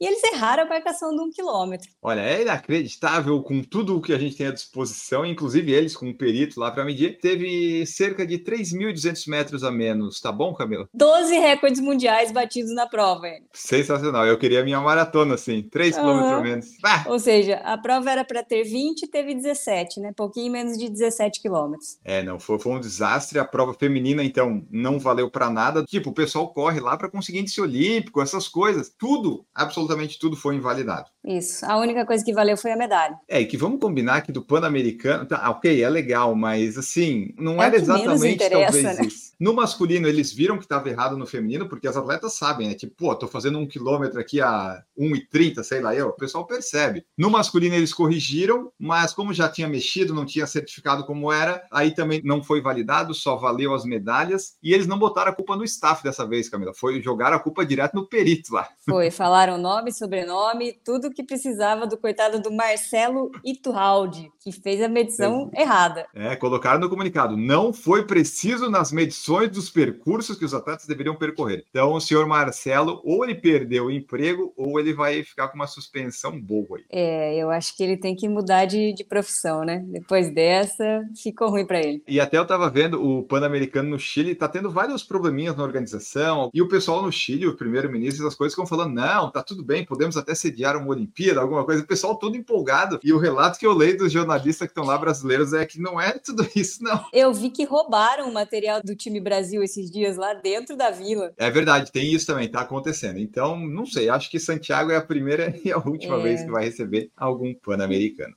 E 0.00 0.06
eles 0.06 0.22
erraram 0.24 0.64
a 0.64 0.66
marcação 0.66 1.14
de 1.14 1.20
um 1.20 1.30
quilômetro. 1.30 1.88
Olha, 2.02 2.20
é 2.20 2.42
inacreditável 2.42 3.42
com 3.42 3.62
tudo 3.62 3.96
o 3.96 4.00
que 4.00 4.12
a 4.12 4.18
gente 4.18 4.36
tem 4.36 4.46
à 4.46 4.52
disposição, 4.52 5.24
inclusive 5.24 5.72
eles 5.72 5.96
com 5.96 6.08
um 6.08 6.16
perito 6.16 6.58
lá 6.58 6.70
para 6.70 6.84
medir. 6.84 7.18
Teve 7.18 7.86
cerca 7.86 8.26
de 8.26 8.38
3.200 8.38 9.28
metros 9.28 9.64
a 9.64 9.70
menos, 9.70 10.20
tá 10.20 10.32
bom, 10.32 10.54
Camila? 10.54 10.88
12 10.92 11.38
recordes 11.38 11.80
mundiais 11.80 12.32
batidos 12.32 12.74
na 12.74 12.86
prova, 12.86 13.28
hein? 13.28 13.44
Sensacional. 13.52 14.26
Eu 14.26 14.38
queria 14.38 14.64
minha 14.64 14.80
maratona, 14.80 15.34
assim, 15.34 15.62
3 15.62 15.96
quilômetros 15.96 16.32
a 16.32 16.40
menos. 16.40 16.66
Ah! 16.84 17.04
Ou 17.08 17.18
seja, 17.18 17.56
a 17.64 17.78
prova 17.78 18.10
era 18.10 18.24
para 18.24 18.42
ter 18.42 18.64
20, 18.64 19.06
teve 19.08 19.34
17, 19.34 20.00
né? 20.00 20.12
Pouquinho 20.16 20.52
menos 20.52 20.78
de 20.78 20.88
17 20.88 21.40
quilômetros. 21.40 21.98
É, 22.04 22.22
não, 22.22 22.38
foi, 22.38 22.58
foi 22.58 22.72
um 22.72 22.80
desastre. 22.80 23.38
A 23.38 23.44
prova 23.44 23.74
feminina, 23.74 24.22
então, 24.22 24.64
não 24.70 24.98
valeu 24.98 25.30
para 25.30 25.50
nada. 25.50 25.84
Tipo, 25.84 26.10
o 26.10 26.14
pessoal 26.14 26.52
corre 26.52 26.80
lá 26.80 26.96
para 26.96 27.10
conseguir 27.10 27.38
índice 27.38 27.60
olímpico, 27.60 28.20
essas 28.20 28.48
coisas. 28.48 28.92
Tudo, 28.98 29.35
absolutamente 29.54 30.18
tudo 30.18 30.36
foi 30.36 30.56
invalidado. 30.56 31.10
Isso. 31.24 31.64
A 31.66 31.76
única 31.78 32.06
coisa 32.06 32.24
que 32.24 32.32
valeu 32.32 32.56
foi 32.56 32.72
a 32.72 32.76
medalha. 32.76 33.18
É, 33.28 33.40
e 33.40 33.46
que 33.46 33.56
vamos 33.56 33.80
combinar 33.80 34.22
que 34.22 34.32
do 34.32 34.42
Pan-Americano, 34.42 35.26
tá, 35.26 35.50
ok, 35.50 35.82
é 35.82 35.88
legal, 35.88 36.34
mas 36.34 36.78
assim, 36.78 37.34
não 37.38 37.62
é 37.62 37.66
era 37.66 37.76
exatamente 37.76 38.48
talvez 38.48 38.82
né? 38.82 39.06
isso. 39.06 39.32
No 39.38 39.52
masculino, 39.52 40.08
eles 40.08 40.32
viram 40.32 40.56
que 40.56 40.64
estava 40.64 40.88
errado 40.88 41.16
no 41.16 41.26
feminino, 41.26 41.68
porque 41.68 41.86
as 41.86 41.96
atletas 41.96 42.34
sabem, 42.34 42.68
né? 42.68 42.74
Tipo, 42.74 42.94
pô, 42.96 43.14
tô 43.14 43.28
fazendo 43.28 43.58
um 43.58 43.66
quilômetro 43.66 44.18
aqui 44.18 44.40
a 44.40 44.82
1,30, 44.98 45.62
sei 45.62 45.80
lá 45.82 45.94
eu, 45.94 46.08
o 46.08 46.12
pessoal 46.12 46.46
percebe. 46.46 47.04
No 47.18 47.30
masculino, 47.30 47.74
eles 47.74 47.92
corrigiram, 47.92 48.72
mas 48.78 49.12
como 49.12 49.34
já 49.34 49.46
tinha 49.46 49.68
mexido, 49.68 50.14
não 50.14 50.24
tinha 50.24 50.46
certificado 50.46 51.04
como 51.04 51.30
era, 51.30 51.62
aí 51.70 51.94
também 51.94 52.22
não 52.24 52.42
foi 52.42 52.62
validado, 52.62 53.12
só 53.12 53.36
valeu 53.36 53.74
as 53.74 53.84
medalhas, 53.84 54.56
e 54.62 54.72
eles 54.72 54.86
não 54.86 54.98
botaram 54.98 55.30
a 55.30 55.34
culpa 55.34 55.54
no 55.54 55.64
staff 55.64 56.02
dessa 56.02 56.26
vez, 56.26 56.48
Camila, 56.48 56.72
foi 56.74 57.02
jogar 57.02 57.34
a 57.34 57.38
culpa 57.38 57.64
direto 57.64 57.94
no 57.94 58.08
perito 58.08 58.54
lá. 58.54 58.66
Foi, 58.86 59.10
falaram 59.10 59.58
nome, 59.58 59.92
sobrenome, 59.92 60.72
tudo 60.84 61.10
que 61.10 61.24
precisava 61.24 61.88
do 61.88 61.96
coitado 61.96 62.40
do 62.40 62.52
Marcelo 62.52 63.32
Iturraldi, 63.44 64.30
que 64.40 64.52
fez 64.52 64.80
a 64.80 64.88
medição 64.88 65.50
é. 65.52 65.62
errada. 65.62 66.06
É, 66.14 66.36
colocaram 66.36 66.78
no 66.78 66.88
comunicado, 66.88 67.36
não 67.36 67.72
foi 67.72 68.06
preciso 68.06 68.70
nas 68.70 68.92
medições 68.92 69.25
dos 69.50 69.68
percursos 69.68 70.38
que 70.38 70.44
os 70.44 70.54
atletas 70.54 70.86
deveriam 70.86 71.16
percorrer. 71.16 71.64
Então, 71.70 71.92
o 71.92 72.00
senhor 72.00 72.26
Marcelo, 72.26 73.00
ou 73.04 73.24
ele 73.24 73.34
perdeu 73.34 73.86
o 73.86 73.90
emprego, 73.90 74.52
ou 74.56 74.78
ele 74.78 74.92
vai 74.92 75.22
ficar 75.22 75.48
com 75.48 75.56
uma 75.56 75.66
suspensão 75.66 76.40
boa 76.40 76.78
aí. 76.78 76.84
É, 76.90 77.36
eu 77.36 77.50
acho 77.50 77.76
que 77.76 77.82
ele 77.82 77.96
tem 77.96 78.14
que 78.14 78.28
mudar 78.28 78.64
de, 78.66 78.92
de 78.92 79.04
profissão, 79.04 79.64
né? 79.64 79.84
Depois 79.88 80.32
dessa, 80.32 81.02
ficou 81.20 81.50
ruim 81.50 81.66
para 81.66 81.80
ele. 81.80 82.02
E 82.06 82.20
até 82.20 82.38
eu 82.38 82.46
tava 82.46 82.70
vendo 82.70 83.02
o 83.02 83.22
Pan-Americano 83.24 83.90
no 83.90 83.98
Chile, 83.98 84.34
tá 84.34 84.48
tendo 84.48 84.70
vários 84.70 85.02
probleminhas 85.02 85.56
na 85.56 85.64
organização, 85.64 86.50
e 86.54 86.62
o 86.62 86.68
pessoal 86.68 87.02
no 87.02 87.10
Chile, 87.10 87.46
o 87.46 87.56
primeiro-ministro, 87.56 88.26
as 88.26 88.34
coisas 88.34 88.54
ficam 88.54 88.66
falando, 88.66 88.94
não, 88.94 89.30
tá 89.30 89.42
tudo 89.42 89.64
bem, 89.64 89.84
podemos 89.84 90.16
até 90.16 90.34
sediar 90.34 90.76
uma 90.76 90.88
Olimpíada, 90.88 91.40
alguma 91.40 91.64
coisa, 91.64 91.82
o 91.82 91.86
pessoal 91.86 92.16
todo 92.16 92.36
empolgado. 92.36 93.00
E 93.02 93.12
o 93.12 93.18
relato 93.18 93.58
que 93.58 93.66
eu 93.66 93.72
leio 93.72 93.98
dos 93.98 94.12
jornalistas 94.12 94.66
que 94.66 94.72
estão 94.72 94.84
lá 94.84 94.96
brasileiros 94.96 95.52
é 95.52 95.64
que 95.66 95.80
não 95.80 96.00
é 96.00 96.12
tudo 96.12 96.46
isso, 96.54 96.82
não. 96.82 97.04
Eu 97.12 97.32
vi 97.32 97.50
que 97.50 97.64
roubaram 97.64 98.28
o 98.28 98.32
material 98.32 98.80
do 98.82 98.94
time 98.94 99.15
Brasil 99.20 99.62
esses 99.62 99.90
dias 99.90 100.16
lá 100.16 100.34
dentro 100.34 100.76
da 100.76 100.90
vila. 100.90 101.32
É 101.36 101.50
verdade, 101.50 101.92
tem 101.92 102.12
isso 102.12 102.26
também, 102.26 102.48
tá 102.48 102.60
acontecendo. 102.60 103.18
Então, 103.18 103.58
não 103.58 103.86
sei, 103.86 104.08
acho 104.08 104.30
que 104.30 104.38
Santiago 104.38 104.90
é 104.90 104.96
a 104.96 105.02
primeira 105.02 105.54
e 105.64 105.72
a 105.72 105.78
última 105.78 106.18
é... 106.18 106.22
vez 106.22 106.42
que 106.42 106.50
vai 106.50 106.64
receber 106.64 107.10
algum 107.16 107.54
Pan-Americano. 107.54 108.34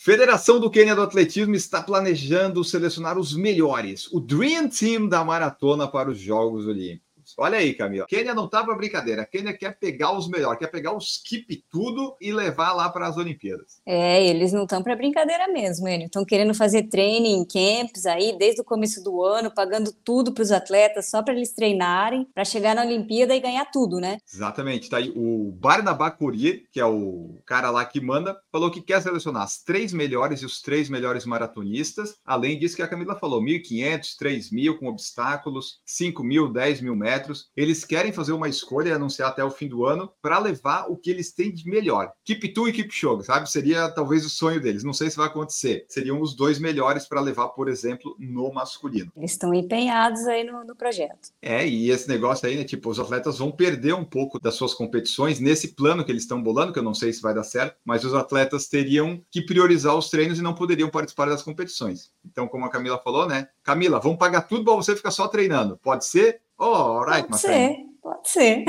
Federação 0.00 0.60
do 0.60 0.70
Quênia 0.70 0.94
do 0.94 1.02
Atletismo 1.02 1.54
está 1.54 1.82
planejando 1.82 2.62
selecionar 2.62 3.18
os 3.18 3.36
melhores, 3.36 4.06
o 4.12 4.20
Dream 4.20 4.68
Team 4.68 5.08
da 5.08 5.24
maratona 5.24 5.88
para 5.88 6.08
os 6.08 6.18
Jogos 6.18 6.66
Olímpicos. 6.66 7.07
Olha 7.40 7.58
aí, 7.58 7.72
Camila. 7.72 8.04
Quênia 8.08 8.34
não 8.34 8.48
tá 8.48 8.64
para 8.64 8.74
brincadeira. 8.74 9.24
Quênia 9.24 9.56
quer 9.56 9.78
pegar 9.78 10.10
os 10.10 10.28
melhores, 10.28 10.58
quer 10.58 10.66
pegar 10.66 10.92
os 10.92 11.22
keep 11.24 11.62
tudo 11.70 12.16
e 12.20 12.32
levar 12.32 12.72
lá 12.72 12.88
para 12.88 13.06
as 13.06 13.16
Olimpíadas. 13.16 13.80
É, 13.86 14.26
eles 14.26 14.52
não 14.52 14.64
estão 14.64 14.82
para 14.82 14.96
brincadeira 14.96 15.46
mesmo, 15.46 15.86
eles 15.86 16.06
estão 16.06 16.24
querendo 16.24 16.52
fazer 16.52 16.88
training 16.88 17.46
camps 17.46 18.06
aí 18.06 18.36
desde 18.36 18.60
o 18.60 18.64
começo 18.64 19.04
do 19.04 19.22
ano, 19.22 19.54
pagando 19.54 19.92
tudo 20.04 20.32
para 20.34 20.42
os 20.42 20.50
atletas 20.50 21.08
só 21.10 21.22
para 21.22 21.32
eles 21.32 21.52
treinarem, 21.52 22.26
para 22.34 22.44
chegar 22.44 22.74
na 22.74 22.82
Olimpíada 22.82 23.36
e 23.36 23.40
ganhar 23.40 23.66
tudo, 23.66 24.00
né? 24.00 24.18
Exatamente. 24.34 24.90
Tá 24.90 24.96
aí 24.96 25.12
o 25.14 25.52
Barnabá 25.52 26.10
Courier, 26.10 26.64
que 26.72 26.80
é 26.80 26.86
o 26.86 27.36
cara 27.46 27.70
lá 27.70 27.84
que 27.84 28.00
manda, 28.00 28.36
falou 28.50 28.68
que 28.68 28.82
quer 28.82 29.00
selecionar 29.00 29.44
as 29.44 29.62
três 29.62 29.92
melhores 29.92 30.40
e 30.40 30.44
os 30.44 30.60
três 30.60 30.88
melhores 30.88 31.24
maratonistas. 31.24 32.16
Além 32.26 32.58
disso 32.58 32.74
que 32.74 32.82
a 32.82 32.88
Camila 32.88 33.14
falou, 33.14 33.40
1.500, 33.40 34.16
3.000 34.20 34.76
com 34.76 34.88
obstáculos, 34.88 35.78
5.000, 35.86 36.52
10 36.52 36.80
mil 36.80 36.96
metros 36.96 37.27
metros. 37.28 37.50
Eles 37.56 37.84
querem 37.84 38.12
fazer 38.12 38.32
uma 38.32 38.48
escolha 38.48 38.90
e 38.90 38.92
anunciar 38.92 39.30
até 39.30 39.44
o 39.44 39.50
fim 39.50 39.68
do 39.68 39.84
ano 39.84 40.10
para 40.20 40.38
levar 40.38 40.86
o 40.88 40.96
que 40.96 41.10
eles 41.10 41.32
têm 41.32 41.52
de 41.52 41.68
melhor. 41.68 42.12
Keep 42.24 42.52
Tu 42.52 42.68
e 42.68 42.72
Keep 42.72 42.94
Show, 42.94 43.22
sabe? 43.22 43.50
Seria 43.50 43.88
talvez 43.90 44.24
o 44.24 44.30
sonho 44.30 44.60
deles. 44.60 44.82
Não 44.82 44.92
sei 44.92 45.10
se 45.10 45.16
vai 45.16 45.26
acontecer. 45.26 45.84
Seriam 45.88 46.20
os 46.20 46.34
dois 46.34 46.58
melhores 46.58 47.06
para 47.06 47.20
levar, 47.20 47.48
por 47.48 47.68
exemplo, 47.68 48.16
no 48.18 48.52
masculino. 48.52 49.12
Eles 49.16 49.32
estão 49.32 49.52
empenhados 49.52 50.26
aí 50.26 50.44
no, 50.44 50.64
no 50.64 50.74
projeto. 50.74 51.30
É, 51.42 51.66
e 51.66 51.90
esse 51.90 52.08
negócio 52.08 52.48
aí, 52.48 52.56
né? 52.56 52.64
Tipo, 52.64 52.90
os 52.90 52.98
atletas 52.98 53.38
vão 53.38 53.50
perder 53.50 53.94
um 53.94 54.04
pouco 54.04 54.40
das 54.40 54.54
suas 54.54 54.74
competições 54.74 55.40
nesse 55.40 55.74
plano 55.74 56.04
que 56.04 56.10
eles 56.10 56.22
estão 56.22 56.42
bolando, 56.42 56.72
que 56.72 56.78
eu 56.78 56.82
não 56.82 56.94
sei 56.94 57.12
se 57.12 57.20
vai 57.20 57.34
dar 57.34 57.44
certo, 57.44 57.76
mas 57.84 58.04
os 58.04 58.14
atletas 58.14 58.68
teriam 58.68 59.20
que 59.30 59.42
priorizar 59.42 59.94
os 59.94 60.10
treinos 60.10 60.38
e 60.38 60.42
não 60.42 60.54
poderiam 60.54 60.88
participar 60.88 61.28
das 61.28 61.42
competições. 61.42 62.10
Então, 62.24 62.48
como 62.48 62.64
a 62.64 62.70
Camila 62.70 62.98
falou, 62.98 63.26
né? 63.26 63.48
Camila, 63.62 64.00
vamos 64.00 64.18
pagar 64.18 64.42
tudo 64.42 64.64
para 64.64 64.74
você 64.74 64.96
ficar 64.96 65.10
só 65.10 65.28
treinando. 65.28 65.78
Pode 65.78 66.04
ser? 66.04 66.40
Oh, 66.60 67.04
Pode 67.04 67.38
ser. 67.38 67.76
Pode 68.02 68.28
ser. 68.28 68.64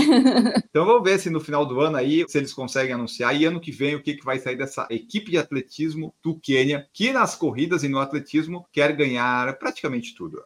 então 0.69 0.85
vamos 0.85 1.03
ver 1.03 1.19
se 1.19 1.29
no 1.29 1.39
final 1.39 1.65
do 1.65 1.79
ano 1.81 1.97
aí, 1.97 2.23
se 2.27 2.37
eles 2.37 2.53
conseguem 2.53 2.93
anunciar. 2.93 3.35
E 3.35 3.45
ano 3.45 3.59
que 3.59 3.71
vem, 3.71 3.95
o 3.95 4.03
que, 4.03 4.13
que 4.13 4.23
vai 4.23 4.37
sair 4.37 4.55
dessa 4.55 4.85
equipe 4.91 5.31
de 5.31 5.39
atletismo 5.39 6.13
do 6.23 6.39
Quênia, 6.39 6.87
que 6.93 7.11
nas 7.11 7.35
corridas 7.35 7.83
e 7.83 7.87
no 7.87 7.99
atletismo 7.99 8.67
quer 8.71 8.95
ganhar 8.95 9.57
praticamente 9.57 10.13
tudo. 10.13 10.43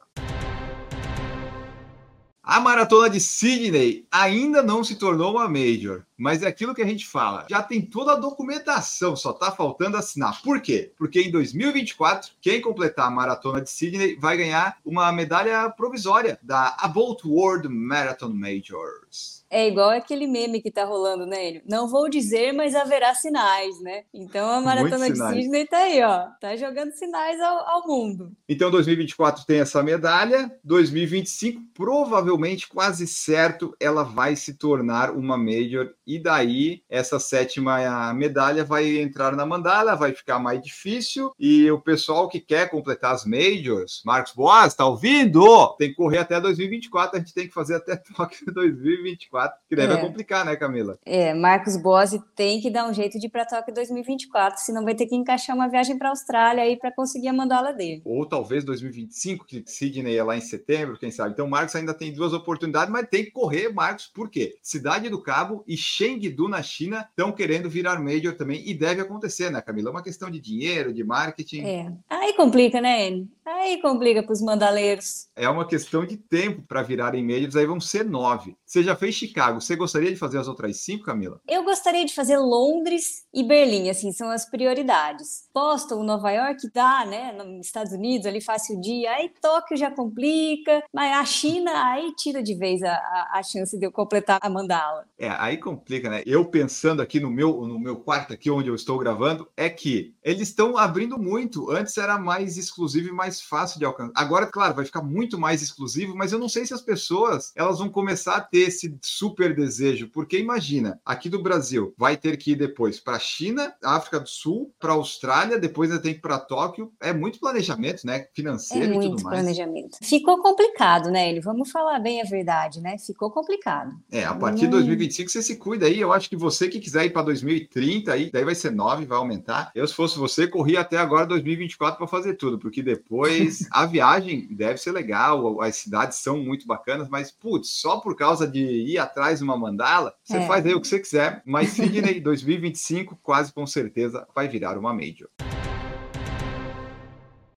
A 2.42 2.60
maratona 2.60 3.10
de 3.10 3.20
Sydney 3.20 4.06
ainda 4.12 4.62
não 4.62 4.84
se 4.84 4.96
tornou 4.96 5.32
uma 5.32 5.48
major, 5.50 6.06
mas 6.18 6.44
é 6.44 6.48
aquilo 6.48 6.74
que 6.74 6.82
a 6.82 6.88
gente 6.88 7.06
fala. 7.06 7.46
Já 7.50 7.62
tem 7.62 7.82
toda 7.82 8.14
a 8.14 8.20
documentação, 8.20 9.16
só 9.16 9.32
está 9.32 9.52
faltando 9.52 9.98
assinar. 9.98 10.42
Por 10.42 10.62
quê? 10.62 10.92
Porque 10.98 11.22
em 11.22 11.32
2024, 11.32 12.32
quem 12.42 12.62
completar 12.62 13.08
a 13.08 13.12
maratona 13.12 13.62
de 13.62 13.70
Sydney 13.70 14.16
vai 14.16 14.38
ganhar 14.38 14.78
uma 14.86 15.12
medalha 15.12 15.70
provisória 15.70 16.40
da 16.42 16.76
About 16.80 17.28
World 17.28 17.68
Marathon 17.70 18.30
Majors. 18.30 19.44
É 19.54 19.68
igual 19.68 19.92
aquele 19.92 20.26
meme 20.26 20.60
que 20.60 20.72
tá 20.72 20.84
rolando, 20.84 21.28
né, 21.28 21.50
Enio? 21.50 21.62
Não 21.70 21.88
vou 21.88 22.10
dizer, 22.10 22.52
mas 22.54 22.74
haverá 22.74 23.14
sinais, 23.14 23.80
né? 23.82 24.04
Então 24.12 24.50
a 24.50 24.60
maratona 24.60 25.12
de 25.12 25.16
Sydney 25.16 25.68
tá 25.68 25.78
aí, 25.78 26.02
ó. 26.02 26.26
Tá 26.42 26.56
jogando 26.56 26.92
sinais 26.94 27.40
ao, 27.40 27.60
ao, 27.70 27.88
mundo. 27.88 28.32
Então 28.50 28.72
2024 28.72 29.46
tem 29.46 29.60
essa 29.60 29.84
medalha. 29.84 30.52
2025, 30.64 31.62
provavelmente, 31.72 32.68
quase 32.68 33.06
certo, 33.06 33.76
ela 33.80 34.04
vai 34.04 34.36
se 34.36 34.56
tornar 34.56 35.12
uma 35.12 35.38
Major. 35.38 35.94
E 36.06 36.20
daí, 36.20 36.84
essa 36.90 37.20
sétima 37.20 38.14
medalha 38.14 38.64
vai 38.64 38.98
entrar 38.98 39.36
na 39.36 39.46
mandala, 39.46 39.96
vai 39.96 40.14
ficar 40.14 40.40
mais 40.40 40.62
difícil. 40.62 41.32
E 41.40 41.70
o 41.72 41.80
pessoal 41.80 42.28
que 42.28 42.40
quer 42.40 42.70
completar 42.70 43.14
as 43.14 43.26
Majors, 43.26 44.02
Marcos 44.06 44.34
Boas, 44.34 44.76
tá 44.76 44.86
ouvindo? 44.86 45.76
Tem 45.78 45.90
que 45.90 45.96
correr 45.96 46.20
até 46.20 46.40
2024. 46.40 47.18
A 47.18 47.20
gente 47.20 47.34
tem 47.34 47.48
que 47.48 47.54
fazer 47.54 47.76
até 47.76 47.96
Tóquio 48.16 48.54
2024 48.54 49.24
2024, 49.34 49.60
que 49.68 49.76
deve 49.76 49.94
é. 49.94 49.98
complicar, 49.98 50.46
né, 50.46 50.56
Camila? 50.56 50.98
É, 51.06 51.34
Marcos 51.34 51.78
Bossi 51.78 52.22
tem 52.36 52.62
que 52.62 52.70
dar 52.70 52.88
um 52.88 52.94
jeito 52.94 53.20
de 53.20 53.28
ir 53.28 53.30
para 53.30 53.46
Tóquio 53.46 53.74
2024, 53.74 54.60
senão 54.62 54.84
vai 54.84 54.96
ter 54.96 55.06
que 55.06 55.16
encaixar 55.16 55.56
uma 55.56 55.68
viagem 55.68 55.98
para 55.98 56.10
a 56.10 56.12
Austrália 56.12 56.64
aí 56.64 56.78
para 56.78 56.92
conseguir 56.92 57.28
a 57.28 57.34
mandala 57.34 57.74
dele. 57.74 58.02
Ou 58.06 58.26
talvez 58.26 58.64
2025, 58.64 59.46
que 59.46 59.64
Sydney 59.66 60.18
é 60.18 60.24
lá 60.24 60.38
em 60.38 60.42
setembro, 60.42 60.98
quem 60.98 61.12
sabe. 61.12 61.32
Então, 61.32 61.48
Marcos 61.48 61.76
ainda 61.76 61.94
tem 61.94 62.14
duas 62.14 62.34
oportunidades, 62.34 62.92
mas 62.92 63.08
tem 63.10 63.26
que 63.26 63.32
correr, 63.32 63.70
Marcos, 63.70 64.08
por 64.08 64.30
quê? 64.30 64.58
Cidade 64.62 65.10
do 65.10 65.22
Cabo 65.22 65.64
e 65.68 65.78
Chengdu, 65.98 66.48
na 66.48 66.64
China, 66.64 67.08
estão 67.10 67.32
querendo 67.32 67.70
virar 67.70 68.00
major 68.00 68.36
também, 68.36 68.68
e 68.68 68.74
deve 68.74 69.02
acontecer, 69.02 69.52
né, 69.52 69.62
Camila? 69.62 69.90
É 69.90 69.92
uma 69.92 70.04
questão 70.04 70.30
de 70.30 70.40
dinheiro, 70.40 70.94
de 70.94 71.04
marketing. 71.04 71.62
É. 71.62 71.92
Aí 72.10 72.34
complica, 72.34 72.82
né, 72.82 73.08
Enio? 73.08 73.28
Aí 73.46 73.82
complica 73.82 74.24
para 74.24 74.32
os 74.32 74.42
mandaleiros. 74.42 75.28
É 75.36 75.50
uma 75.50 75.68
questão 75.68 76.06
de 76.06 76.16
tempo 76.16 76.64
para 76.66 76.82
virarem 76.82 77.24
majors, 77.26 77.56
aí 77.56 77.66
vão 77.66 77.80
ser 77.80 78.06
nove. 78.06 78.56
Você 78.66 78.82
já 78.82 78.96
fez 78.96 79.16
Chicago, 79.16 79.60
você 79.60 79.76
gostaria 79.76 80.10
de 80.10 80.16
fazer 80.16 80.40
as 80.40 80.48
outras 80.48 80.78
cinco, 80.78 81.04
Camila? 81.04 81.42
Eu 81.48 81.64
gostaria 81.64 82.06
de 82.06 82.14
fazer 82.14 82.38
Londres 82.38 83.26
e 83.34 83.44
Berlim, 83.44 83.90
assim, 83.90 84.12
são 84.14 84.30
as 84.30 84.50
prioridades. 84.50 85.50
Boston, 85.54 86.04
Nova 86.04 86.32
York, 86.32 86.70
dá, 86.74 87.06
né, 87.06 87.32
nos 87.34 87.66
Estados 87.66 87.92
Unidos, 87.92 88.26
ali 88.26 88.40
fácil 88.40 88.80
dia, 88.80 89.12
aí 89.12 89.30
Tóquio 89.42 89.76
já 89.76 89.92
complica, 89.92 90.82
mas 90.94 91.14
a 91.14 91.26
China, 91.26 91.72
aí 91.92 92.14
tira 92.16 92.42
de 92.42 92.56
vez 92.56 92.82
a, 92.82 92.94
a, 92.94 93.40
a 93.40 93.44
chance 93.44 93.78
de 93.78 93.86
eu 93.86 93.92
completar 93.92 94.40
a 94.42 94.50
mandala. 94.50 95.06
É, 95.18 95.30
aí 95.38 95.58
complica, 95.58 95.83
né? 96.10 96.24
Eu 96.26 96.46
pensando 96.46 97.02
aqui 97.02 97.20
no 97.20 97.30
meu, 97.30 97.66
no 97.66 97.80
meu 97.80 97.96
quarto 97.96 98.34
aqui 98.34 98.50
onde 98.50 98.70
eu 98.70 98.76
estou 98.76 98.98
gravando, 98.98 99.48
é 99.56 99.70
que 99.70 100.14
eles 100.24 100.50
estão 100.50 100.78
abrindo 100.78 101.18
muito. 101.20 101.70
Antes 101.72 101.98
era 101.98 102.18
mais 102.18 102.58
exclusivo 102.58 103.10
e 103.10 103.12
mais 103.12 103.42
fácil 103.42 103.80
de 103.80 103.86
alcançar. 103.86 104.14
Agora, 104.16 104.48
claro, 104.48 104.76
vai 104.76 104.86
ficar 104.86 105.02
muito 105.02 105.40
mais 105.40 105.62
exclusivo, 105.62 106.16
mas 106.16 106.32
eu 106.32 106.40
não 106.40 106.50
sei 106.50 106.66
se 106.66 106.74
as 106.74 106.82
pessoas 106.82 107.52
elas 107.56 107.80
vão 107.80 107.90
começar 107.90 108.36
a 108.36 108.42
ter 108.42 108.68
esse 108.68 108.98
super 109.02 109.56
desejo, 109.56 110.10
porque 110.10 110.38
imagina, 110.38 111.00
aqui 111.06 111.30
do 111.30 111.42
Brasil 111.42 111.94
vai 111.98 112.18
ter 112.18 112.38
que 112.38 112.52
ir 112.52 112.56
depois 112.56 113.00
para 113.00 113.20
China, 113.20 113.74
África 113.84 114.20
do 114.20 114.30
Sul, 114.30 114.74
para 114.80 114.94
Austrália, 114.94 115.60
depois 115.60 115.90
vai 115.90 116.00
ter 116.00 116.14
que 116.14 116.20
ir 116.20 116.22
para 116.22 116.40
Tóquio. 116.40 116.92
É 117.02 117.14
muito 117.14 117.40
planejamento, 117.40 118.06
né? 118.06 118.28
Financeiro 118.34 118.94
é 118.94 118.98
e 118.98 119.00
tudo 119.00 119.24
mais. 119.24 119.38
planejamento. 119.42 119.98
Ficou 120.02 120.42
complicado, 120.42 121.10
né, 121.10 121.30
ele? 121.30 121.42
Vamos 121.42 121.72
falar 121.72 122.00
bem 122.00 122.22
a 122.22 122.26
verdade, 122.26 122.82
né? 122.82 122.98
Ficou 122.98 123.32
complicado. 123.32 123.92
É, 124.12 124.24
a 124.24 124.36
partir 124.36 124.62
de 124.62 124.68
2025 124.68 125.30
você 125.30 125.42
se 125.42 125.56
cuida 125.58 125.73
aí. 125.82 126.00
Eu 126.00 126.12
acho 126.14 126.30
que 126.30 126.36
você 126.36 126.68
que 126.68 126.80
quiser 126.80 127.06
ir 127.06 127.10
para 127.12 127.22
2030 127.24 128.12
aí, 128.12 128.30
daí 128.32 128.44
vai 128.44 128.56
ser 128.56 128.72
9, 128.72 129.06
vai 129.06 129.18
aumentar. 129.18 129.72
Eu 129.74 129.88
se 129.88 129.94
fosse 129.94 130.18
você, 130.20 130.48
corria 130.48 130.82
até 130.82 130.98
agora 130.98 131.26
2024 131.26 131.98
para 131.98 132.08
fazer 132.08 132.36
tudo, 132.36 132.60
porque 132.60 132.82
depois 132.84 133.68
a 133.72 133.86
viagem 133.86 134.48
deve 134.52 134.78
ser 134.78 134.92
legal, 134.92 135.62
as 135.62 135.76
cidades 135.78 136.18
são 136.20 136.38
muito 136.38 136.68
bacanas, 136.68 137.08
mas 137.10 137.32
putz, 137.32 137.70
só 137.70 137.98
por 138.00 138.16
causa 138.16 138.48
de 138.48 138.60
ir 138.62 138.98
atrás 138.98 139.40
de 139.40 139.44
uma 139.44 139.58
mandala, 139.58 140.14
você 140.24 140.38
É. 140.38 140.48
faz 140.48 140.66
aí 140.66 140.74
o 140.74 140.82
que 140.82 140.88
você 140.88 141.00
quiser, 141.00 141.42
mas 141.46 141.70
Sydney 141.70 142.20
2025 142.20 143.18
quase 143.22 143.54
com 143.54 143.66
certeza 143.66 144.28
vai 144.36 144.48
virar 144.48 144.78
uma 144.78 144.94
major. 144.94 145.30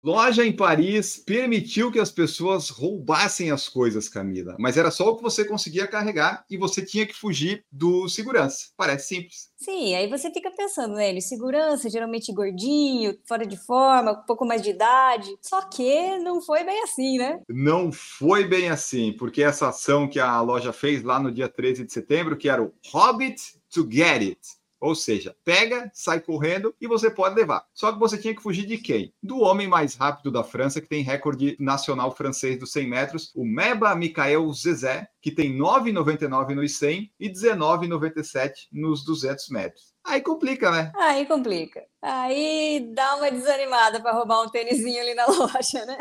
Loja 0.07 0.47
em 0.47 0.53
Paris 0.53 1.17
permitiu 1.17 1.91
que 1.91 1.99
as 1.99 2.13
pessoas 2.13 2.71
roubassem 2.71 3.51
as 3.51 3.69
coisas, 3.69 4.09
Camila, 4.09 4.55
mas 4.57 4.77
era 4.77 4.89
só 4.89 5.11
o 5.11 5.17
que 5.17 5.23
você 5.25 5.45
conseguia 5.45 5.85
carregar 5.85 6.45
e 6.49 6.57
você 6.57 6.81
tinha 6.81 7.05
que 7.05 7.13
fugir 7.13 7.65
do 7.73 8.09
segurança. 8.09 8.69
Parece 8.77 9.09
simples. 9.09 9.51
Sim, 9.57 9.97
aí 9.97 10.09
você 10.09 10.31
fica 10.31 10.49
pensando 10.53 10.95
nele, 10.95 11.21
segurança, 11.21 11.91
geralmente 11.91 12.33
gordinho, 12.33 13.19
fora 13.27 13.45
de 13.45 13.57
forma, 13.57 14.13
um 14.13 14.25
pouco 14.25 14.47
mais 14.47 14.63
de 14.63 14.71
idade. 14.71 15.37
Só 15.43 15.63
que 15.63 16.17
não 16.19 16.41
foi 16.41 16.63
bem 16.63 16.85
assim, 16.85 17.19
né? 17.19 17.41
Não 17.49 17.91
foi 17.91 18.45
bem 18.45 18.69
assim, 18.69 19.13
porque 19.13 19.43
essa 19.43 19.71
ação 19.71 20.09
que 20.09 20.21
a 20.21 20.41
loja 20.41 20.73
fez 20.73 21.03
lá 21.03 21.19
no 21.19 21.33
dia 21.33 21.49
13 21.49 21.85
de 21.85 21.93
setembro, 21.93 22.37
que 22.37 22.49
era 22.49 22.63
o 22.63 22.73
Hobbit 22.93 23.43
to 23.69 23.85
Get 23.91 24.23
It. 24.23 24.41
Ou 24.87 24.95
seja, 24.95 25.35
pega, 25.45 25.91
sai 25.93 26.21
correndo 26.21 26.73
e 26.81 26.87
você 26.87 27.11
pode 27.11 27.35
levar. 27.35 27.67
Só 27.75 27.91
que 27.91 27.99
você 27.99 28.17
tinha 28.17 28.33
que 28.33 28.41
fugir 28.41 28.67
de 28.67 28.79
quem? 28.79 29.13
Do 29.21 29.41
homem 29.41 29.67
mais 29.67 29.97
rápido 29.97 30.31
da 30.31 30.45
França, 30.45 30.81
que 30.81 30.87
tem 30.87 31.03
recorde 31.03 31.57
nacional 31.59 32.15
francês 32.15 32.57
dos 32.57 32.71
100 32.71 32.89
metros, 32.89 33.33
o 33.35 33.45
Meba 33.45 33.97
Michael 33.97 34.49
Zezé, 34.53 35.09
que 35.21 35.33
tem 35.33 35.59
9,99 35.59 36.55
nos 36.55 36.79
100 36.79 37.13
e 37.19 37.29
19,97 37.29 38.53
nos 38.71 39.05
200 39.05 39.49
metros. 39.49 39.96
Aí 40.07 40.21
complica, 40.21 40.71
né? 40.71 40.93
Aí 40.97 41.27
complica. 41.27 41.83
Aí 42.01 42.89
dá 42.95 43.17
uma 43.17 43.31
desanimada 43.31 44.01
para 44.01 44.13
roubar 44.13 44.43
um 44.43 44.49
tênisinho 44.49 45.01
ali 45.01 45.15
na 45.15 45.27
loja, 45.27 45.85
né? 45.85 45.99